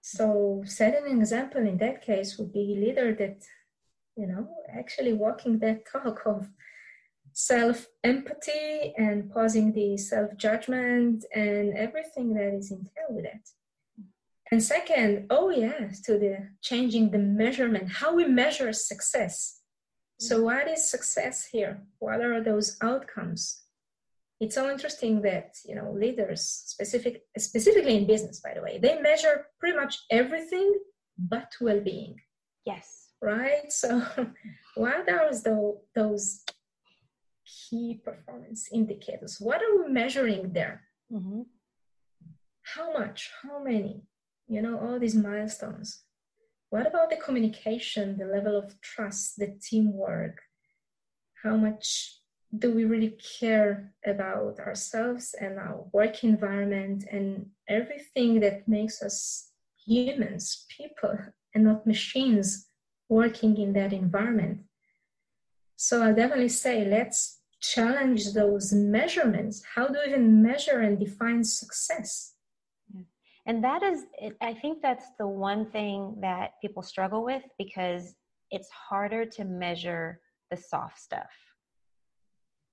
So 0.00 0.62
setting 0.66 1.06
an 1.06 1.18
example 1.20 1.60
in 1.60 1.78
that 1.78 2.02
case 2.02 2.36
would 2.38 2.52
be 2.52 2.76
leader 2.76 3.14
that, 3.14 3.44
you 4.16 4.26
know, 4.26 4.48
actually 4.76 5.12
walking 5.12 5.58
that 5.60 5.86
talk 5.86 6.22
of 6.26 6.48
self 7.32 7.86
empathy 8.02 8.92
and 8.98 9.30
pausing 9.32 9.72
the 9.72 9.96
self 9.96 10.36
judgment 10.36 11.24
and 11.34 11.74
everything 11.74 12.34
that 12.34 12.52
is 12.54 12.70
entailed 12.70 13.14
with 13.16 13.24
it. 13.24 13.48
And 14.50 14.62
second, 14.62 15.28
oh 15.30 15.48
yes, 15.50 16.00
to 16.02 16.18
the 16.18 16.48
changing 16.60 17.10
the 17.10 17.18
measurement, 17.18 17.88
how 17.88 18.14
we 18.14 18.26
measure 18.26 18.72
success. 18.72 19.60
So 20.20 20.42
what 20.42 20.68
is 20.68 20.88
success 20.88 21.46
here? 21.46 21.82
What 21.98 22.20
are 22.20 22.42
those 22.42 22.76
outcomes? 22.82 23.61
It's 24.42 24.56
so 24.56 24.68
interesting 24.68 25.22
that 25.22 25.48
you 25.64 25.74
know 25.76 25.92
leaders, 25.92 26.42
specific 26.74 27.22
specifically 27.38 27.96
in 27.96 28.06
business, 28.06 28.40
by 28.40 28.54
the 28.54 28.62
way, 28.66 28.78
they 28.78 29.00
measure 29.00 29.46
pretty 29.60 29.76
much 29.76 29.94
everything 30.10 30.68
but 31.16 31.50
well-being. 31.60 32.16
Yes. 32.66 32.86
Right. 33.22 33.70
So, 33.70 34.02
what 34.74 35.08
are 35.08 35.30
those 35.30 35.42
those 35.94 36.44
key 37.52 38.00
performance 38.04 38.68
indicators. 38.72 39.36
What 39.38 39.62
are 39.62 39.84
we 39.84 39.92
measuring 39.92 40.52
there? 40.52 40.82
Mm-hmm. 41.12 41.42
How 42.62 42.92
much? 42.92 43.30
How 43.42 43.62
many? 43.62 44.02
You 44.48 44.62
know, 44.62 44.78
all 44.78 44.98
these 44.98 45.14
milestones. 45.14 46.02
What 46.70 46.86
about 46.86 47.10
the 47.10 47.16
communication, 47.16 48.16
the 48.16 48.26
level 48.26 48.56
of 48.56 48.80
trust, 48.80 49.36
the 49.38 49.58
teamwork? 49.62 50.38
How 51.42 51.56
much 51.56 52.21
do 52.56 52.70
we 52.70 52.84
really 52.84 53.16
care 53.40 53.92
about 54.04 54.60
ourselves 54.60 55.34
and 55.40 55.58
our 55.58 55.84
work 55.92 56.22
environment 56.22 57.04
and 57.10 57.46
everything 57.68 58.40
that 58.40 58.68
makes 58.68 59.02
us 59.02 59.50
humans, 59.86 60.66
people, 60.68 61.18
and 61.54 61.64
not 61.64 61.86
machines 61.86 62.66
working 63.08 63.56
in 63.56 63.72
that 63.72 63.92
environment? 63.92 64.60
So 65.76 66.02
I'll 66.02 66.14
definitely 66.14 66.50
say 66.50 66.84
let's 66.84 67.40
challenge 67.60 68.34
those 68.34 68.72
measurements. 68.72 69.62
How 69.74 69.86
do 69.88 69.98
we 70.04 70.12
even 70.12 70.42
measure 70.42 70.80
and 70.80 70.98
define 70.98 71.44
success? 71.44 72.34
And 73.46 73.64
that 73.64 73.82
is, 73.82 74.04
I 74.40 74.54
think 74.54 74.82
that's 74.82 75.06
the 75.18 75.26
one 75.26 75.70
thing 75.70 76.16
that 76.20 76.52
people 76.60 76.82
struggle 76.82 77.24
with 77.24 77.42
because 77.58 78.14
it's 78.50 78.68
harder 78.70 79.24
to 79.26 79.44
measure 79.44 80.20
the 80.50 80.56
soft 80.56 81.00
stuff. 81.00 81.30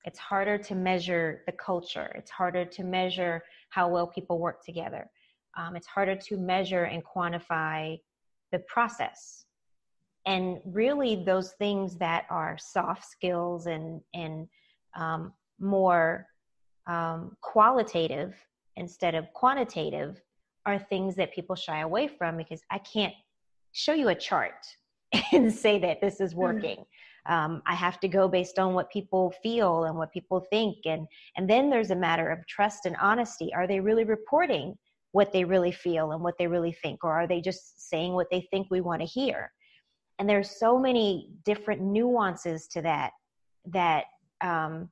It's 0.06 0.20
harder 0.20 0.58
to 0.58 0.76
measure 0.76 1.44
the 1.46 1.52
culture. 1.52 2.12
It's 2.16 2.32
harder 2.32 2.66
to 2.66 2.84
measure 2.84 3.44
how 3.70 3.90
well 3.90 4.08
people 4.08 4.40
work 4.40 4.64
together. 4.64 5.10
Um, 5.58 5.76
it's 5.76 5.88
harder 5.88 6.16
to 6.16 6.38
measure 6.38 6.84
and 6.84 7.04
quantify 7.04 8.00
the 8.52 8.60
process. 8.60 9.46
And 10.26 10.60
really, 10.66 11.24
those 11.24 11.54
things 11.54 11.98
that 11.98 12.26
are 12.30 12.58
soft 12.60 13.06
skills 13.06 13.68
and, 13.68 14.02
and 14.14 14.48
um, 14.96 15.34
more 15.60 16.28
um, 16.88 17.36
qualitative 17.42 18.36
instead 18.76 19.16
of 19.16 19.32
quantitative 19.34 20.22
are 20.66 20.80
things 20.80 21.16
that 21.16 21.34
people 21.34 21.56
shy 21.56 21.82
away 21.82 22.08
from 22.08 22.38
because 22.38 22.62
I 22.70 22.80
can't 22.80 23.14
show 23.72 23.94
you 23.94 24.10
a 24.10 24.16
chart 24.16 24.66
and 25.32 25.54
say 25.54 25.80
that 25.80 26.02
this 26.02 26.20
is 26.20 26.34
hmm. 26.34 26.40
working. 26.40 26.78
Mm. 26.78 26.86
Um, 27.30 27.62
I 27.66 27.76
have 27.76 28.00
to 28.02 28.08
go 28.08 28.28
based 28.28 28.60
on 28.60 28.74
what 28.74 28.92
people 28.92 29.34
feel 29.44 29.86
and 29.86 29.96
what 29.96 30.12
people 30.12 30.46
think, 30.50 30.78
and 30.86 31.08
and 31.38 31.50
then 31.50 31.70
there's 31.70 31.92
a 31.92 31.96
matter 31.96 32.30
of 32.30 32.46
trust 32.48 32.86
and 32.86 32.96
honesty. 33.00 33.54
Are 33.54 33.68
they 33.68 33.80
really 33.80 34.04
reporting 34.04 34.76
what 35.12 35.32
they 35.32 35.44
really 35.44 35.72
feel 35.72 36.12
and 36.12 36.24
what 36.24 36.38
they 36.38 36.48
really 36.48 36.74
think, 36.74 37.04
or 37.04 37.14
are 37.14 37.28
they 37.28 37.42
just 37.42 37.90
saying 37.90 38.14
what 38.14 38.28
they 38.30 38.42
think 38.52 38.68
we 38.70 38.82
want 38.82 39.02
to 39.02 39.08
hear? 39.08 39.52
And 40.18 40.30
there's 40.30 40.60
so 40.60 40.78
many 40.78 41.32
different 41.46 41.82
nuances 41.82 42.68
to 42.70 42.82
that 42.82 43.12
that 43.66 44.06
um, 44.42 44.90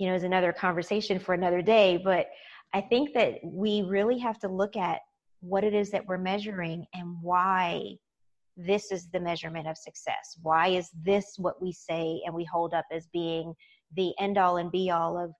you 0.00 0.08
know 0.08 0.14
is 0.14 0.24
another 0.24 0.52
conversation 0.52 1.18
for 1.18 1.34
another 1.34 1.60
day 1.62 2.00
but 2.02 2.26
i 2.72 2.80
think 2.80 3.12
that 3.14 3.34
we 3.44 3.82
really 3.82 4.18
have 4.18 4.38
to 4.38 4.48
look 4.48 4.76
at 4.76 5.00
what 5.40 5.62
it 5.62 5.74
is 5.74 5.90
that 5.90 6.06
we're 6.06 6.18
measuring 6.18 6.86
and 6.94 7.16
why 7.20 7.84
this 8.66 8.92
is 8.92 9.08
the 9.10 9.20
measurement 9.20 9.66
of 9.66 9.76
success 9.76 10.36
why 10.42 10.68
is 10.68 10.90
this 11.02 11.34
what 11.38 11.60
we 11.60 11.72
say 11.72 12.20
and 12.24 12.34
we 12.34 12.44
hold 12.44 12.74
up 12.74 12.84
as 12.92 13.06
being 13.12 13.54
the 13.96 14.12
end 14.18 14.38
all 14.38 14.58
and 14.58 14.70
be 14.70 14.90
all 14.90 15.18
of 15.18 15.32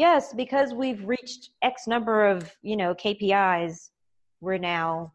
yes, 0.00 0.32
because 0.32 0.72
we've 0.72 1.06
reached 1.06 1.50
X 1.62 1.86
number 1.86 2.26
of, 2.26 2.50
you 2.62 2.76
know, 2.76 2.94
KPIs, 2.94 3.90
we're 4.40 4.58
now 4.58 5.12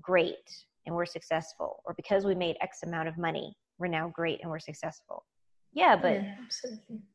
great 0.00 0.48
and 0.86 0.94
we're 0.94 1.06
successful. 1.06 1.82
Or 1.84 1.94
because 1.94 2.24
we 2.24 2.34
made 2.34 2.56
X 2.60 2.78
amount 2.84 3.08
of 3.08 3.18
money, 3.18 3.52
we're 3.78 3.88
now 3.88 4.12
great 4.14 4.40
and 4.40 4.50
we're 4.50 4.60
successful. 4.60 5.24
Yeah, 5.72 5.96
but 5.96 6.22
yeah, 6.22 6.34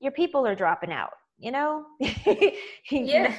your 0.01 0.11
people 0.11 0.45
are 0.45 0.55
dropping 0.55 0.91
out, 0.91 1.13
you 1.39 1.51
know? 1.51 1.85
yeah. 2.91 3.35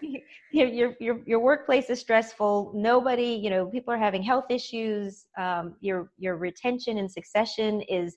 your, 0.00 0.18
your, 0.68 0.94
your, 1.00 1.20
your 1.26 1.40
workplace 1.40 1.90
is 1.90 2.00
stressful. 2.00 2.72
Nobody, 2.74 3.38
you 3.42 3.50
know, 3.50 3.66
people 3.66 3.92
are 3.92 3.98
having 3.98 4.22
health 4.22 4.46
issues. 4.50 5.26
Um, 5.38 5.76
your, 5.80 6.10
your 6.18 6.36
retention 6.36 6.98
and 6.98 7.10
succession 7.10 7.82
is, 7.82 8.16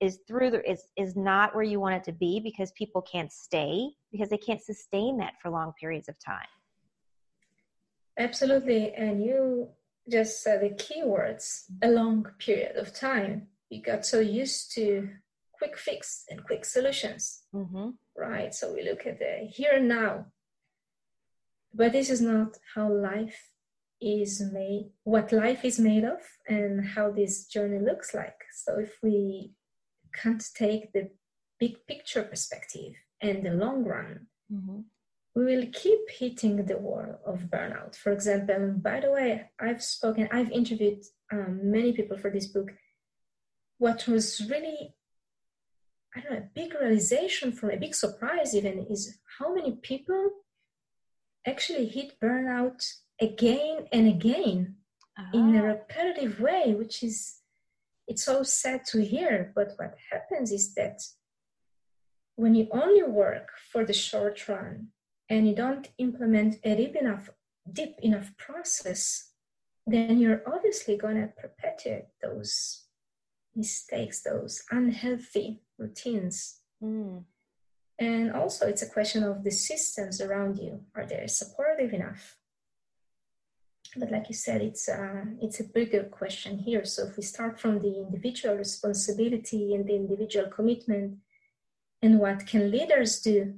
is 0.00 0.20
through 0.28 0.50
the 0.50 0.70
is 0.70 0.88
is 0.96 1.16
not 1.16 1.54
where 1.54 1.64
you 1.64 1.80
want 1.80 1.94
it 1.94 2.04
to 2.04 2.12
be 2.12 2.38
because 2.40 2.70
people 2.72 3.00
can't 3.00 3.32
stay 3.32 3.88
because 4.12 4.28
they 4.28 4.36
can't 4.36 4.60
sustain 4.60 5.16
that 5.16 5.34
for 5.40 5.50
long 5.50 5.72
periods 5.80 6.06
of 6.06 6.14
time 6.18 6.46
absolutely 8.18 8.92
and 8.92 9.24
you 9.24 9.68
just 10.10 10.42
said 10.42 10.60
the 10.60 10.68
keywords 10.68 11.62
a 11.82 11.88
long 11.88 12.26
period 12.38 12.76
of 12.76 12.92
time 12.92 13.46
you 13.70 13.80
got 13.80 14.04
so 14.04 14.20
used 14.20 14.70
to 14.74 15.08
quick 15.58 15.76
fix 15.76 16.24
and 16.30 16.44
quick 16.44 16.64
solutions 16.64 17.42
mm-hmm. 17.54 17.90
right 18.16 18.54
so 18.54 18.72
we 18.72 18.82
look 18.82 19.06
at 19.06 19.18
the 19.18 19.48
here 19.50 19.72
and 19.74 19.88
now 19.88 20.26
but 21.74 21.92
this 21.92 22.10
is 22.10 22.20
not 22.20 22.56
how 22.74 22.92
life 22.92 23.50
is 24.00 24.42
made 24.52 24.90
what 25.04 25.32
life 25.32 25.64
is 25.64 25.78
made 25.78 26.04
of 26.04 26.20
and 26.48 26.84
how 26.84 27.10
this 27.10 27.46
journey 27.46 27.78
looks 27.78 28.14
like 28.14 28.44
so 28.52 28.78
if 28.78 28.92
we 29.02 29.52
can't 30.12 30.44
take 30.54 30.92
the 30.92 31.10
big 31.58 31.86
picture 31.86 32.22
perspective 32.22 32.94
and 33.20 33.44
the 33.44 33.50
long 33.50 33.84
run, 33.84 34.26
mm-hmm. 34.52 34.80
we 35.34 35.44
will 35.44 35.66
keep 35.72 36.00
hitting 36.10 36.64
the 36.64 36.78
wall 36.78 37.18
of 37.24 37.50
burnout. 37.50 37.96
For 37.96 38.12
example, 38.12 38.74
by 38.76 39.00
the 39.00 39.10
way, 39.10 39.50
I've 39.58 39.82
spoken, 39.82 40.28
I've 40.32 40.50
interviewed 40.50 41.02
um, 41.32 41.60
many 41.70 41.92
people 41.92 42.18
for 42.18 42.30
this 42.30 42.46
book. 42.46 42.72
What 43.78 44.06
was 44.06 44.42
really, 44.50 44.94
I 46.16 46.20
don't 46.20 46.32
know, 46.32 46.38
a 46.38 46.50
big 46.54 46.72
realization 46.74 47.52
from 47.52 47.70
a 47.70 47.76
big 47.76 47.94
surprise 47.94 48.54
even 48.54 48.86
is 48.90 49.18
how 49.38 49.54
many 49.54 49.72
people 49.82 50.30
actually 51.46 51.86
hit 51.86 52.18
burnout 52.20 52.82
again 53.20 53.86
and 53.92 54.08
again 54.08 54.76
in 55.34 55.56
a 55.56 55.62
ah. 55.62 55.66
repetitive 55.66 56.40
way, 56.40 56.74
which 56.74 57.02
is 57.02 57.40
it's 58.08 58.24
so 58.24 58.42
sad 58.42 58.84
to 58.86 59.04
hear, 59.04 59.52
but 59.54 59.72
what 59.76 59.96
happens 60.10 60.52
is 60.52 60.74
that 60.74 61.02
when 62.36 62.54
you 62.54 62.68
only 62.70 63.02
work 63.02 63.50
for 63.72 63.84
the 63.84 63.92
short 63.92 64.48
run 64.48 64.88
and 65.28 65.48
you 65.48 65.54
don't 65.54 65.88
implement 65.98 66.56
a 66.64 66.76
deep 66.76 66.94
enough, 66.96 67.30
deep 67.70 67.96
enough 68.00 68.36
process, 68.36 69.32
then 69.86 70.18
you're 70.18 70.42
obviously 70.46 70.96
going 70.96 71.16
to 71.16 71.32
perpetuate 71.36 72.06
those 72.22 72.84
mistakes, 73.54 74.22
those 74.22 74.62
unhealthy 74.70 75.62
routines. 75.78 76.60
Mm. 76.82 77.24
And 77.98 78.32
also, 78.32 78.66
it's 78.66 78.82
a 78.82 78.90
question 78.90 79.22
of 79.22 79.42
the 79.42 79.50
systems 79.50 80.20
around 80.20 80.58
you. 80.58 80.80
Are 80.94 81.06
they 81.06 81.26
supportive 81.26 81.92
enough? 81.92 82.36
but 83.98 84.10
like 84.10 84.28
you 84.28 84.34
said, 84.34 84.60
it's 84.60 84.88
a, 84.88 84.94
uh, 84.94 85.24
it's 85.40 85.60
a 85.60 85.64
bigger 85.64 86.04
question 86.04 86.58
here. 86.58 86.84
So 86.84 87.06
if 87.06 87.16
we 87.16 87.22
start 87.22 87.58
from 87.60 87.80
the 87.80 88.00
individual 88.00 88.56
responsibility 88.56 89.74
and 89.74 89.86
the 89.86 89.94
individual 89.94 90.46
commitment, 90.46 91.18
and 92.02 92.18
what 92.18 92.46
can 92.46 92.70
leaders 92.70 93.20
do 93.20 93.54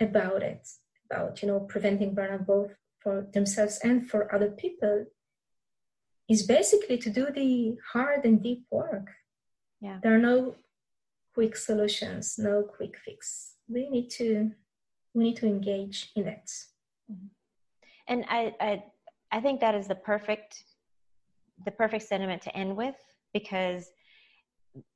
about 0.00 0.42
it, 0.42 0.66
about 1.10 1.42
you 1.42 1.48
know 1.48 1.60
preventing 1.60 2.14
burnout 2.14 2.46
both 2.46 2.74
for 3.00 3.26
themselves 3.32 3.78
and 3.82 4.08
for 4.08 4.34
other 4.34 4.50
people, 4.50 5.06
is 6.28 6.42
basically 6.42 6.98
to 6.98 7.10
do 7.10 7.26
the 7.30 7.76
hard 7.92 8.24
and 8.24 8.42
deep 8.42 8.64
work. 8.70 9.08
Yeah. 9.80 9.98
There 10.02 10.14
are 10.14 10.26
no 10.32 10.56
quick 11.36 11.54
solutions, 11.54 12.36
no 12.38 12.62
quick 12.62 12.96
fix. 13.04 13.56
We 13.68 13.90
need 13.90 14.08
to 14.12 14.52
we 15.12 15.24
need 15.24 15.36
to 15.36 15.46
engage 15.46 16.10
in 16.16 16.26
it. 16.26 16.50
Mm-hmm. 17.12 17.26
And 18.08 18.24
I, 18.30 18.54
I 18.58 18.84
I 19.30 19.40
think 19.40 19.60
that 19.60 19.74
is 19.74 19.86
the 19.86 19.96
perfect 19.96 20.64
the 21.66 21.72
perfect 21.72 22.04
sentiment 22.08 22.40
to 22.42 22.56
end 22.56 22.74
with 22.74 22.96
because 23.34 23.90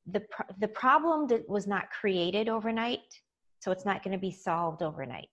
the 0.07 0.23
the 0.59 0.69
problem 0.69 1.29
that 1.29 1.47
was 1.47 1.67
not 1.67 1.91
created 1.91 2.49
overnight, 2.49 3.11
so 3.59 3.71
it's 3.71 3.85
not 3.85 4.03
going 4.03 4.17
to 4.19 4.27
be 4.29 4.33
solved 4.33 4.83
overnight. 4.83 5.29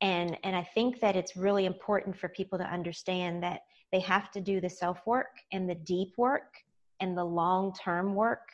And 0.00 0.38
and 0.44 0.54
I 0.54 0.62
think 0.76 1.00
that 1.00 1.16
it's 1.16 1.36
really 1.36 1.66
important 1.66 2.16
for 2.16 2.28
people 2.28 2.56
to 2.58 2.72
understand 2.78 3.42
that 3.42 3.62
they 3.90 4.00
have 4.00 4.30
to 4.30 4.40
do 4.40 4.60
the 4.60 4.70
self 4.70 5.04
work 5.06 5.34
and 5.52 5.68
the 5.68 5.80
deep 5.94 6.12
work 6.16 6.54
and 7.00 7.18
the 7.18 7.24
long 7.24 7.74
term 7.84 8.14
work 8.14 8.46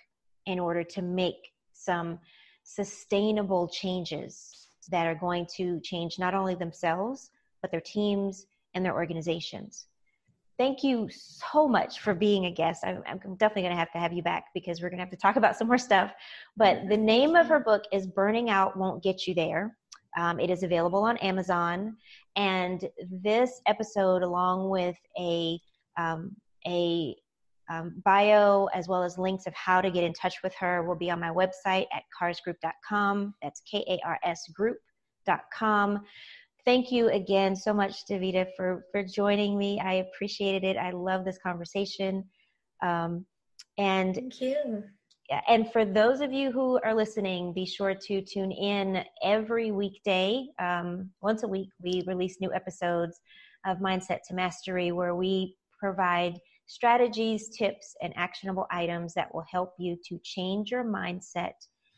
in 0.46 0.58
order 0.58 0.84
to 0.84 1.02
make 1.02 1.52
some 1.72 2.18
sustainable 2.62 3.68
changes 3.68 4.68
that 4.90 5.06
are 5.06 5.14
going 5.14 5.46
to 5.56 5.80
change 5.80 6.18
not 6.18 6.34
only 6.34 6.54
themselves 6.54 7.30
but 7.62 7.70
their 7.70 7.80
teams 7.80 8.46
and 8.74 8.84
their 8.84 8.94
organizations. 8.94 9.86
Thank 10.58 10.84
you 10.84 11.08
so 11.10 11.66
much 11.66 12.00
for 12.00 12.12
being 12.12 12.44
a 12.44 12.50
guest. 12.50 12.84
I'm, 12.84 13.02
I'm 13.06 13.18
definitely 13.36 13.62
going 13.62 13.72
to 13.72 13.78
have 13.78 13.92
to 13.92 13.98
have 13.98 14.12
you 14.12 14.22
back 14.22 14.46
because 14.52 14.82
we're 14.82 14.90
going 14.90 14.98
to 14.98 15.04
have 15.04 15.10
to 15.10 15.16
talk 15.16 15.36
about 15.36 15.56
some 15.56 15.68
more 15.68 15.78
stuff. 15.78 16.12
But 16.56 16.88
the 16.88 16.96
name 16.96 17.34
of 17.34 17.46
her 17.46 17.60
book 17.60 17.84
is 17.92 18.06
Burning 18.06 18.50
Out 18.50 18.76
Won't 18.76 19.02
Get 19.02 19.26
You 19.26 19.34
There. 19.34 19.76
Um, 20.18 20.38
it 20.38 20.50
is 20.50 20.62
available 20.62 21.02
on 21.02 21.16
Amazon. 21.18 21.96
And 22.36 22.86
this 23.10 23.62
episode, 23.66 24.22
along 24.22 24.68
with 24.68 24.96
a 25.18 25.58
um, 25.96 26.36
a 26.66 27.16
um, 27.70 27.94
bio 28.04 28.66
as 28.74 28.88
well 28.88 29.02
as 29.02 29.16
links 29.16 29.46
of 29.46 29.54
how 29.54 29.80
to 29.80 29.90
get 29.90 30.04
in 30.04 30.12
touch 30.12 30.34
with 30.42 30.54
her 30.56 30.82
will 30.82 30.96
be 30.96 31.10
on 31.10 31.20
my 31.20 31.30
website 31.30 31.86
at 31.92 32.02
karsgroup.com. 32.20 33.34
That's 33.42 33.62
K 33.70 33.84
A 33.88 34.06
R 34.06 34.18
S 34.24 34.42
group.com 34.48 36.00
thank 36.64 36.92
you 36.92 37.08
again 37.08 37.56
so 37.56 37.72
much, 37.72 38.06
Davida, 38.06 38.46
for 38.56 38.84
for 38.92 39.02
joining 39.02 39.58
me. 39.58 39.80
I 39.80 39.94
appreciated 39.94 40.64
it. 40.64 40.76
I 40.76 40.90
love 40.90 41.24
this 41.24 41.38
conversation. 41.38 42.24
Um, 42.82 43.26
and 43.78 44.14
thank 44.14 44.40
you. 44.40 44.84
And 45.48 45.70
for 45.72 45.84
those 45.84 46.20
of 46.20 46.32
you 46.32 46.50
who 46.50 46.80
are 46.84 46.94
listening, 46.94 47.52
be 47.52 47.64
sure 47.64 47.94
to 47.94 48.20
tune 48.20 48.50
in 48.50 49.04
every 49.22 49.70
weekday. 49.70 50.46
Um, 50.58 51.10
once 51.22 51.44
a 51.44 51.48
week, 51.48 51.68
we 51.82 52.02
release 52.06 52.40
new 52.40 52.52
episodes 52.52 53.20
of 53.64 53.78
Mindset 53.78 54.18
to 54.28 54.34
Mastery, 54.34 54.90
where 54.90 55.14
we 55.14 55.54
provide 55.78 56.36
strategies, 56.70 57.48
tips, 57.48 57.96
and 58.00 58.12
actionable 58.16 58.64
items 58.70 59.12
that 59.12 59.34
will 59.34 59.44
help 59.50 59.74
you 59.76 59.96
to 60.04 60.20
change 60.22 60.70
your 60.70 60.84
mindset 60.84 61.54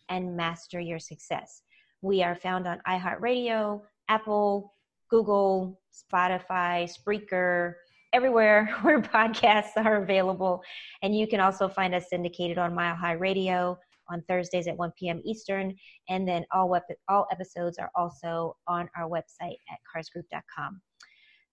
and 0.08 0.34
master 0.34 0.80
your 0.80 0.98
success. 0.98 1.60
We 2.00 2.22
are 2.22 2.34
found 2.34 2.66
on 2.66 2.80
iHeartRadio, 2.88 3.82
Apple, 4.08 4.72
Google, 5.10 5.78
Spotify, 5.92 6.90
Spreaker, 6.90 7.74
everywhere 8.14 8.74
where 8.80 9.02
podcasts 9.02 9.76
are 9.76 10.02
available. 10.02 10.62
And 11.02 11.14
you 11.14 11.26
can 11.26 11.40
also 11.40 11.68
find 11.68 11.94
us 11.94 12.08
syndicated 12.08 12.56
on 12.56 12.74
Mile 12.74 12.96
High 12.96 13.12
Radio 13.12 13.78
on 14.10 14.22
Thursdays 14.26 14.68
at 14.68 14.76
1 14.78 14.90
p.m. 14.98 15.20
Eastern. 15.22 15.76
And 16.08 16.26
then 16.26 16.46
all, 16.50 16.70
web- 16.70 16.82
all 17.10 17.26
episodes 17.30 17.76
are 17.76 17.90
also 17.94 18.56
on 18.66 18.88
our 18.96 19.06
website 19.06 19.58
at 19.70 19.78
karsgroup.com. 19.94 20.80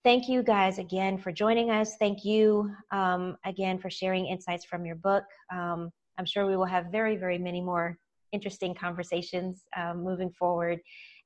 Thank 0.05 0.29
you 0.29 0.43
guys 0.43 0.79
again 0.79 1.17
for 1.17 1.33
joining 1.33 1.71
us. 1.71 1.97
Thank 1.97 2.23
you 2.23 2.71
um, 2.91 3.35
again 3.45 3.77
for 3.79 3.89
sharing 3.89 4.27
insights 4.27 4.63
from 4.63 4.85
your 4.85 4.95
book. 4.95 5.25
Um, 5.51 5.89
I'm 6.17 6.25
sure 6.25 6.47
we 6.47 6.55
will 6.55 6.65
have 6.65 6.85
very, 6.89 7.17
very 7.17 7.37
many 7.37 7.59
more 7.59 7.97
interesting 8.31 8.73
conversations 8.73 9.65
um, 9.75 10.01
moving 10.01 10.31
forward. 10.31 10.79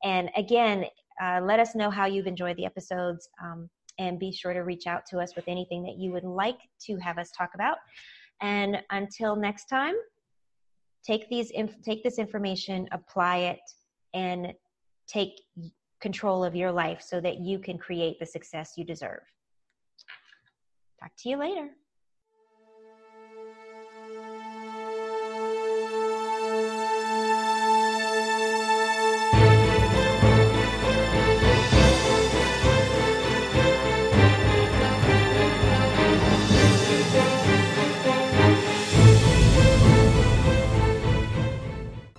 And 0.03 0.31
again, 0.35 0.85
uh, 1.21 1.41
let 1.43 1.59
us 1.59 1.75
know 1.75 1.91
how 1.91 2.07
you've 2.07 2.25
enjoyed 2.25 2.57
the 2.57 2.65
episodes 2.65 3.29
um, 3.43 3.69
and 3.99 4.19
be 4.19 4.31
sure 4.31 4.53
to 4.53 4.61
reach 4.61 4.87
out 4.87 5.03
to 5.11 5.19
us 5.19 5.35
with 5.35 5.47
anything 5.47 5.83
that 5.83 5.99
you 5.99 6.11
would 6.11 6.23
like 6.23 6.57
to 6.87 6.97
have 6.97 7.19
us 7.19 7.29
talk 7.37 7.51
about. 7.53 7.77
And 8.41 8.77
until 8.89 9.35
next 9.35 9.65
time, 9.65 9.93
take 11.05 11.29
these 11.29 11.51
inf- 11.51 11.79
take 11.83 12.03
this 12.03 12.17
information, 12.17 12.87
apply 12.91 13.37
it, 13.37 13.61
and 14.15 14.51
take 15.07 15.41
control 16.03 16.43
of 16.43 16.53
your 16.53 16.71
life 16.71 17.01
so 17.01 17.21
that 17.21 17.39
you 17.39 17.57
can 17.57 17.77
create 17.77 18.19
the 18.19 18.25
success 18.25 18.73
you 18.75 18.83
deserve. 18.83 19.23
Talk 20.99 21.11
to 21.19 21.29
you 21.29 21.37
later. 21.37 21.69